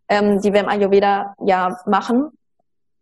ähm, 0.07 0.39
die 0.41 0.53
wir 0.53 0.61
im 0.61 0.69
Ayurveda 0.69 1.33
ja 1.43 1.79
machen, 1.87 2.31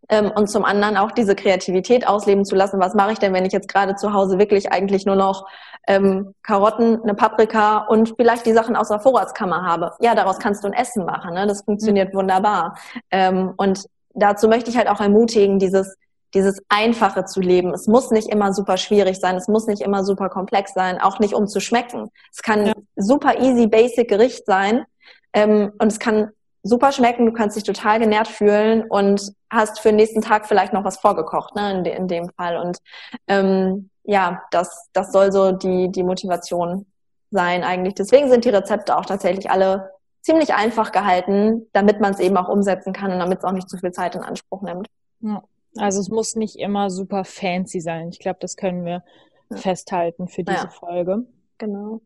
ähm, 0.09 0.31
und 0.31 0.49
zum 0.49 0.65
anderen 0.65 0.97
auch 0.97 1.11
diese 1.11 1.35
Kreativität 1.35 2.07
ausleben 2.07 2.45
zu 2.45 2.55
lassen. 2.55 2.79
Was 2.79 2.93
mache 2.93 3.13
ich 3.13 3.19
denn, 3.19 3.33
wenn 3.33 3.45
ich 3.45 3.53
jetzt 3.53 3.67
gerade 3.67 3.95
zu 3.95 4.13
Hause 4.13 4.39
wirklich 4.39 4.71
eigentlich 4.71 5.05
nur 5.05 5.15
noch 5.15 5.47
ähm, 5.87 6.33
Karotten, 6.43 7.01
eine 7.01 7.13
Paprika 7.13 7.85
und 7.87 8.13
vielleicht 8.17 8.45
die 8.45 8.53
Sachen 8.53 8.75
aus 8.75 8.89
der 8.89 8.99
Vorratskammer 8.99 9.63
habe? 9.63 9.91
Ja, 9.99 10.15
daraus 10.15 10.39
kannst 10.39 10.63
du 10.63 10.67
ein 10.67 10.73
Essen 10.73 11.05
machen. 11.05 11.33
Ne? 11.33 11.47
Das 11.47 11.63
funktioniert 11.63 12.13
mhm. 12.13 12.19
wunderbar. 12.19 12.77
Ähm, 13.11 13.53
und 13.57 13.85
dazu 14.13 14.47
möchte 14.47 14.69
ich 14.69 14.77
halt 14.77 14.87
auch 14.87 15.01
ermutigen, 15.01 15.59
dieses 15.59 15.95
dieses 16.33 16.61
Einfache 16.69 17.25
zu 17.25 17.39
leben. 17.39 17.73
Es 17.73 17.87
muss 17.87 18.11
nicht 18.11 18.27
immer 18.27 18.53
super 18.53 18.77
schwierig 18.77 19.17
sein, 19.19 19.37
es 19.37 19.47
muss 19.47 19.65
nicht 19.65 19.81
immer 19.81 20.03
super 20.03 20.29
komplex 20.29 20.73
sein, 20.73 20.99
auch 20.99 21.19
nicht 21.19 21.33
um 21.33 21.47
zu 21.47 21.59
schmecken. 21.59 22.11
Es 22.31 22.41
kann 22.41 22.67
ja. 22.67 22.73
super 22.95 23.39
easy, 23.39 23.67
basic 23.67 24.09
Gericht 24.09 24.45
sein 24.45 24.85
ähm, 25.33 25.71
und 25.79 25.87
es 25.87 25.99
kann 25.99 26.31
super 26.63 26.91
schmecken, 26.91 27.25
du 27.25 27.33
kannst 27.33 27.55
dich 27.55 27.63
total 27.63 27.99
genährt 27.99 28.27
fühlen 28.27 28.83
und 28.89 29.33
hast 29.49 29.79
für 29.79 29.89
den 29.89 29.97
nächsten 29.97 30.21
Tag 30.21 30.47
vielleicht 30.47 30.73
noch 30.73 30.83
was 30.83 30.97
vorgekocht, 30.97 31.55
ne, 31.55 31.71
in, 31.71 31.83
de, 31.83 31.95
in 31.95 32.07
dem 32.07 32.29
Fall. 32.29 32.57
Und 32.57 32.79
ähm, 33.27 33.89
ja, 34.03 34.43
das, 34.51 34.89
das 34.93 35.11
soll 35.11 35.31
so 35.31 35.51
die, 35.51 35.89
die 35.89 36.03
Motivation 36.03 36.85
sein 37.31 37.63
eigentlich. 37.63 37.93
Deswegen 37.95 38.29
sind 38.29 38.45
die 38.45 38.49
Rezepte 38.49 38.97
auch 38.97 39.05
tatsächlich 39.05 39.49
alle 39.49 39.91
ziemlich 40.21 40.53
einfach 40.53 40.91
gehalten, 40.91 41.67
damit 41.73 42.01
man 42.01 42.13
es 42.13 42.19
eben 42.19 42.35
auch 42.37 42.49
umsetzen 42.49 42.93
kann 42.93 43.11
und 43.11 43.19
damit 43.19 43.39
es 43.39 43.43
auch 43.45 43.51
nicht 43.51 43.69
zu 43.69 43.77
viel 43.77 43.91
Zeit 43.91 44.15
in 44.15 44.21
Anspruch 44.21 44.61
nimmt. 44.61 44.87
Ja. 45.21 45.43
Also 45.77 45.99
es 45.99 46.09
muss 46.09 46.35
nicht 46.35 46.57
immer 46.57 46.89
super 46.89 47.23
fancy 47.23 47.79
sein. 47.79 48.09
Ich 48.09 48.19
glaube, 48.19 48.39
das 48.41 48.55
können 48.55 48.83
wir 48.83 49.03
ja. 49.49 49.57
festhalten 49.57 50.27
für 50.27 50.43
diese 50.43 50.65
ja. 50.65 50.69
Folge. 50.69 51.25
Genau. 51.57 52.01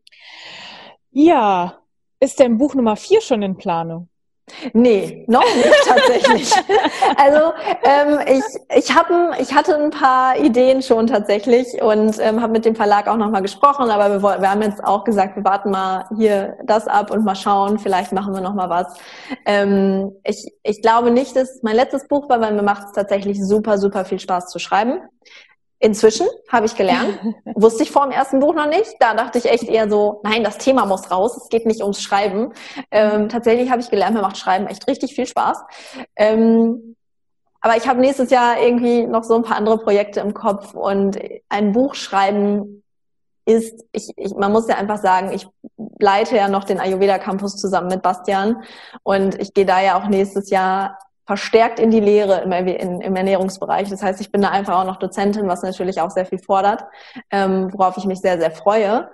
Ja, 1.10 1.78
ist 2.20 2.38
denn 2.38 2.58
Buch 2.58 2.74
Nummer 2.74 2.96
vier 2.96 3.20
schon 3.20 3.42
in 3.42 3.56
Planung? 3.56 4.08
Nee, 4.72 5.24
noch 5.28 5.44
nicht 5.44 5.86
tatsächlich. 5.86 6.52
also 7.16 7.52
ähm, 7.84 8.18
ich, 8.26 8.76
ich, 8.76 8.94
hab, 8.94 9.08
ich 9.38 9.54
hatte 9.54 9.76
ein 9.76 9.90
paar 9.90 10.36
Ideen 10.36 10.82
schon 10.82 11.06
tatsächlich 11.06 11.80
und 11.80 12.18
ähm, 12.18 12.40
habe 12.42 12.52
mit 12.52 12.64
dem 12.64 12.74
Verlag 12.74 13.08
auch 13.08 13.16
nochmal 13.16 13.42
gesprochen, 13.42 13.90
aber 13.90 14.22
wir, 14.22 14.40
wir 14.40 14.50
haben 14.50 14.62
jetzt 14.62 14.82
auch 14.84 15.04
gesagt, 15.04 15.36
wir 15.36 15.44
warten 15.44 15.70
mal 15.70 16.06
hier 16.16 16.58
das 16.64 16.86
ab 16.88 17.10
und 17.10 17.24
mal 17.24 17.36
schauen, 17.36 17.78
vielleicht 17.78 18.12
machen 18.12 18.34
wir 18.34 18.40
nochmal 18.40 18.68
was. 18.68 18.96
Ähm, 19.46 20.12
ich, 20.24 20.52
ich 20.62 20.82
glaube 20.82 21.10
nicht, 21.12 21.36
dass 21.36 21.62
mein 21.62 21.76
letztes 21.76 22.08
Buch 22.08 22.28
war, 22.28 22.40
weil 22.40 22.52
mir 22.52 22.62
macht 22.62 22.86
es 22.86 22.92
tatsächlich 22.92 23.42
super, 23.42 23.78
super 23.78 24.04
viel 24.04 24.18
Spaß 24.18 24.48
zu 24.48 24.58
schreiben. 24.58 25.00
Inzwischen 25.84 26.28
habe 26.48 26.66
ich 26.66 26.76
gelernt, 26.76 27.18
wusste 27.56 27.82
ich 27.82 27.90
vor 27.90 28.04
dem 28.04 28.12
ersten 28.12 28.38
Buch 28.38 28.54
noch 28.54 28.68
nicht. 28.68 28.94
Da 29.00 29.14
dachte 29.14 29.38
ich 29.38 29.46
echt 29.46 29.64
eher 29.64 29.90
so, 29.90 30.20
nein, 30.22 30.44
das 30.44 30.58
Thema 30.58 30.86
muss 30.86 31.10
raus, 31.10 31.36
es 31.36 31.48
geht 31.48 31.66
nicht 31.66 31.82
ums 31.82 32.00
Schreiben. 32.00 32.52
Ähm, 32.92 33.28
tatsächlich 33.28 33.68
habe 33.68 33.80
ich 33.80 33.90
gelernt, 33.90 34.14
mir 34.14 34.22
macht 34.22 34.38
Schreiben 34.38 34.68
echt 34.68 34.86
richtig 34.86 35.12
viel 35.12 35.26
Spaß. 35.26 35.60
Ähm, 36.14 36.94
aber 37.60 37.76
ich 37.76 37.88
habe 37.88 38.00
nächstes 38.00 38.30
Jahr 38.30 38.60
irgendwie 38.60 39.08
noch 39.08 39.24
so 39.24 39.34
ein 39.34 39.42
paar 39.42 39.56
andere 39.56 39.78
Projekte 39.78 40.20
im 40.20 40.34
Kopf 40.34 40.72
und 40.74 41.18
ein 41.48 41.72
Buch 41.72 41.96
schreiben 41.96 42.84
ist, 43.44 43.84
ich, 43.90 44.12
ich, 44.16 44.36
man 44.36 44.52
muss 44.52 44.68
ja 44.68 44.76
einfach 44.76 44.98
sagen, 44.98 45.32
ich 45.32 45.48
leite 45.98 46.36
ja 46.36 46.46
noch 46.46 46.62
den 46.62 46.78
Ayurveda 46.78 47.18
Campus 47.18 47.56
zusammen 47.56 47.88
mit 47.88 48.02
Bastian 48.02 48.62
und 49.02 49.40
ich 49.40 49.52
gehe 49.52 49.66
da 49.66 49.80
ja 49.80 50.00
auch 50.00 50.06
nächstes 50.06 50.48
Jahr 50.50 50.96
verstärkt 51.24 51.78
in 51.78 51.90
die 51.90 52.00
Lehre 52.00 52.40
im, 52.42 52.52
im 53.00 53.16
Ernährungsbereich. 53.16 53.88
Das 53.88 54.02
heißt, 54.02 54.20
ich 54.20 54.32
bin 54.32 54.42
da 54.42 54.50
einfach 54.50 54.80
auch 54.80 54.86
noch 54.86 54.96
Dozentin, 54.96 55.48
was 55.48 55.62
natürlich 55.62 56.00
auch 56.00 56.10
sehr 56.10 56.26
viel 56.26 56.38
fordert, 56.38 56.84
ähm, 57.30 57.72
worauf 57.72 57.96
ich 57.96 58.06
mich 58.06 58.20
sehr, 58.20 58.38
sehr 58.38 58.50
freue. 58.50 59.08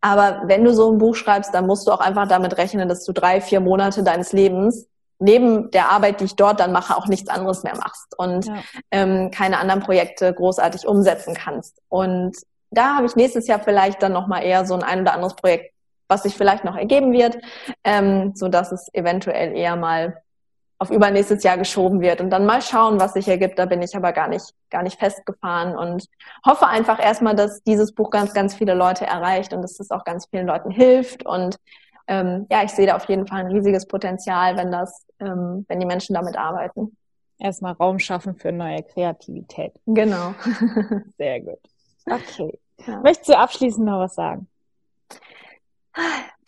Aber 0.00 0.42
wenn 0.46 0.62
du 0.62 0.72
so 0.72 0.92
ein 0.92 0.98
Buch 0.98 1.16
schreibst, 1.16 1.52
dann 1.52 1.66
musst 1.66 1.88
du 1.88 1.92
auch 1.92 2.00
einfach 2.00 2.28
damit 2.28 2.58
rechnen, 2.58 2.88
dass 2.88 3.04
du 3.04 3.12
drei, 3.12 3.40
vier 3.40 3.60
Monate 3.60 4.04
deines 4.04 4.32
Lebens 4.32 4.86
neben 5.18 5.70
der 5.70 5.90
Arbeit, 5.90 6.20
die 6.20 6.26
ich 6.26 6.36
dort 6.36 6.60
dann 6.60 6.72
mache, 6.72 6.96
auch 6.96 7.08
nichts 7.08 7.28
anderes 7.28 7.62
mehr 7.62 7.76
machst 7.76 8.16
und 8.18 8.46
ja. 8.46 8.54
ähm, 8.90 9.30
keine 9.30 9.58
anderen 9.58 9.80
Projekte 9.80 10.32
großartig 10.32 10.86
umsetzen 10.86 11.34
kannst. 11.34 11.80
Und 11.88 12.36
da 12.70 12.96
habe 12.96 13.06
ich 13.06 13.16
nächstes 13.16 13.46
Jahr 13.46 13.60
vielleicht 13.60 14.02
dann 14.02 14.12
nochmal 14.12 14.44
eher 14.44 14.66
so 14.66 14.74
ein 14.74 14.82
ein 14.82 15.00
oder 15.00 15.14
anderes 15.14 15.34
Projekt, 15.34 15.72
was 16.08 16.22
sich 16.22 16.34
vielleicht 16.34 16.64
noch 16.64 16.76
ergeben 16.76 17.12
wird, 17.12 17.38
ähm, 17.82 18.32
so 18.34 18.48
dass 18.48 18.72
es 18.72 18.88
eventuell 18.92 19.56
eher 19.56 19.76
mal 19.76 20.22
auf 20.78 20.90
übernächstes 20.90 21.42
Jahr 21.42 21.56
geschoben 21.56 22.00
wird 22.00 22.20
und 22.20 22.30
dann 22.30 22.44
mal 22.44 22.60
schauen, 22.60 23.00
was 23.00 23.14
sich 23.14 23.28
ergibt. 23.28 23.58
Da 23.58 23.64
bin 23.64 23.80
ich 23.80 23.96
aber 23.96 24.12
gar 24.12 24.28
nicht, 24.28 24.52
gar 24.70 24.82
nicht 24.82 24.98
festgefahren 24.98 25.76
und 25.76 26.06
hoffe 26.44 26.66
einfach 26.66 27.02
erstmal, 27.02 27.34
dass 27.34 27.62
dieses 27.62 27.92
Buch 27.92 28.10
ganz, 28.10 28.34
ganz 28.34 28.54
viele 28.54 28.74
Leute 28.74 29.06
erreicht 29.06 29.54
und 29.54 29.62
dass 29.62 29.80
es 29.80 29.90
auch 29.90 30.04
ganz 30.04 30.26
vielen 30.26 30.46
Leuten 30.46 30.70
hilft. 30.70 31.24
Und 31.24 31.56
ähm, 32.08 32.46
ja, 32.50 32.62
ich 32.62 32.72
sehe 32.72 32.86
da 32.86 32.96
auf 32.96 33.08
jeden 33.08 33.26
Fall 33.26 33.40
ein 33.40 33.52
riesiges 33.52 33.86
Potenzial, 33.86 34.56
wenn 34.56 34.70
das, 34.70 35.06
ähm, 35.18 35.64
wenn 35.68 35.80
die 35.80 35.86
Menschen 35.86 36.14
damit 36.14 36.36
arbeiten. 36.36 36.96
Erstmal 37.38 37.72
Raum 37.72 37.98
schaffen 37.98 38.36
für 38.36 38.52
neue 38.52 38.82
Kreativität. 38.82 39.72
Genau. 39.86 40.34
Sehr 41.18 41.40
gut. 41.40 41.58
Okay. 42.06 42.58
Ja. 42.86 43.00
Möchtest 43.00 43.30
du 43.30 43.38
abschließend 43.38 43.86
noch 43.86 43.98
was 43.98 44.14
sagen? 44.14 44.48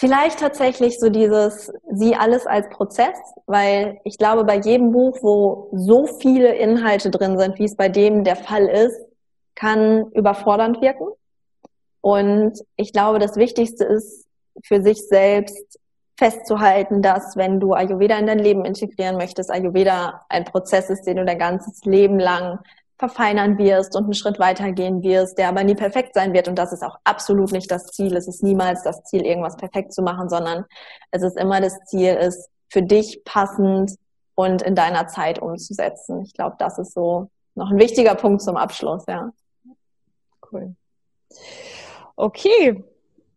Vielleicht 0.00 0.38
tatsächlich 0.38 1.00
so 1.00 1.11
dieses, 1.11 1.72
sieh 1.90 2.14
alles 2.14 2.46
als 2.46 2.68
Prozess, 2.68 3.18
weil 3.46 4.00
ich 4.04 4.16
glaube, 4.16 4.44
bei 4.44 4.56
jedem 4.56 4.92
Buch, 4.92 5.18
wo 5.22 5.70
so 5.72 6.06
viele 6.06 6.54
Inhalte 6.54 7.11
drin 7.11 7.37
sind, 7.37 7.58
wie 7.58 7.64
es 7.64 7.74
bei 7.74 7.88
dem 7.88 8.22
der 8.22 8.37
Fall 8.37 8.66
ist, 8.66 8.96
kann 9.56 10.06
überfordernd 10.12 10.80
wirken. 10.80 11.08
Und 12.00 12.61
ich 12.76 12.92
glaube, 12.92 13.18
das 13.18 13.34
Wichtigste 13.37 13.84
ist 13.84 14.24
für 14.62 14.80
sich 14.82 15.06
selbst 15.08 15.80
festzuhalten, 16.16 17.02
dass 17.02 17.37
wenn 17.37 17.58
du 17.58 17.72
Ayurveda 17.72 18.18
in 18.18 18.26
dein 18.26 18.38
Leben 18.38 18.64
integrieren 18.64 19.16
möchtest, 19.16 19.50
Ayurveda 19.50 20.24
ein 20.28 20.44
Prozess 20.44 20.90
ist, 20.90 21.06
den 21.06 21.16
du 21.16 21.24
dein 21.24 21.38
ganzes 21.38 21.84
Leben 21.84 22.20
lang 22.20 22.61
verfeinern 22.98 23.58
wirst 23.58 23.94
und 23.96 24.04
einen 24.04 24.14
Schritt 24.14 24.38
weitergehen 24.38 25.02
wirst, 25.02 25.38
der 25.38 25.48
aber 25.48 25.62
nie 25.62 25.76
perfekt 25.76 26.14
sein 26.14 26.32
wird. 26.32 26.48
Und 26.48 26.56
das 26.56 26.72
ist 26.72 26.82
auch 26.82 26.98
absolut 27.04 27.52
nicht 27.52 27.70
das 27.70 27.87
Ziel. 27.87 28.16
Es 28.16 28.26
ist 28.26 28.42
niemals 28.42 28.82
das 28.82 29.04
Ziel, 29.04 29.24
irgendwas 29.24 29.56
perfekt 29.56 29.92
zu 29.92 30.02
machen, 30.02 30.28
sondern 30.28 30.64
es 31.12 31.22
ist 31.22 31.37
immer 31.37 31.61
das 31.61 31.78
Ziel, 31.87 32.16
es 32.18 32.48
für 32.70 32.82
dich 32.82 33.22
passend 33.24 33.94
und 34.34 34.62
in 34.62 34.74
deiner 34.74 35.06
Zeit 35.06 35.40
umzusetzen. 35.40 36.22
Ich 36.22 36.34
glaube, 36.34 36.56
das 36.58 36.78
ist 36.78 36.92
so 36.92 37.30
noch 37.54 37.70
ein 37.70 37.78
wichtiger 37.78 38.14
Punkt 38.14 38.42
zum 38.42 38.56
Abschluss, 38.56 39.04
ja. 39.08 39.30
Cool. 40.50 40.74
Okay, 42.16 42.84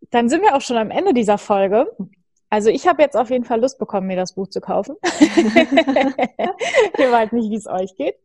dann 0.10 0.30
sind 0.30 0.42
wir 0.42 0.56
auch 0.56 0.62
schon 0.62 0.78
am 0.78 0.92
Ende 0.92 1.14
dieser 1.14 1.38
Folge. 1.38 1.86
Also 2.52 2.70
ich 2.70 2.86
habe 2.86 3.02
jetzt 3.02 3.16
auf 3.16 3.30
jeden 3.30 3.46
Fall 3.46 3.62
Lust 3.62 3.80
bekommen, 3.80 4.08
mir 4.08 4.18
das 4.18 4.34
Buch 4.34 4.48
zu 4.48 4.60
kaufen. 4.60 4.98
ich 5.04 5.10
weiß 7.00 7.32
nicht, 7.32 7.50
wie 7.50 7.56
es 7.56 7.66
euch 7.66 7.96
geht. 7.96 8.18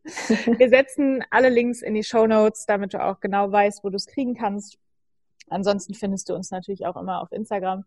Wir 0.59 0.67
setzen 0.67 1.23
alle 1.31 1.47
Links 1.47 1.81
in 1.81 1.93
die 1.93 2.03
Show 2.03 2.27
Notes, 2.27 2.65
damit 2.65 2.93
du 2.93 3.01
auch 3.01 3.21
genau 3.21 3.49
weißt, 3.49 3.85
wo 3.85 3.89
du 3.89 3.95
es 3.95 4.05
kriegen 4.05 4.35
kannst. 4.35 4.77
Ansonsten 5.49 5.93
findest 5.93 6.27
du 6.27 6.35
uns 6.35 6.51
natürlich 6.51 6.85
auch 6.85 6.97
immer 6.97 7.21
auf 7.21 7.31
Instagram 7.31 7.85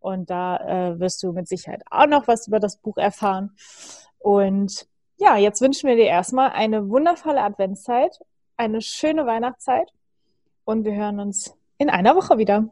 und 0.00 0.28
da 0.28 0.58
äh, 0.58 1.00
wirst 1.00 1.22
du 1.22 1.32
mit 1.32 1.48
Sicherheit 1.48 1.82
auch 1.90 2.06
noch 2.06 2.28
was 2.28 2.46
über 2.46 2.60
das 2.60 2.76
Buch 2.76 2.98
erfahren. 2.98 3.56
Und 4.18 4.86
ja, 5.16 5.38
jetzt 5.38 5.62
wünschen 5.62 5.88
wir 5.88 5.96
dir 5.96 6.08
erstmal 6.08 6.50
eine 6.50 6.90
wundervolle 6.90 7.40
Adventszeit, 7.40 8.18
eine 8.58 8.82
schöne 8.82 9.24
Weihnachtszeit 9.24 9.90
und 10.66 10.84
wir 10.84 10.92
hören 10.94 11.20
uns 11.20 11.56
in 11.78 11.88
einer 11.88 12.14
Woche 12.16 12.36
wieder. 12.36 12.68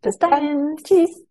Bis 0.00 0.18
dahin. 0.18 0.76
Tschüss. 0.82 1.24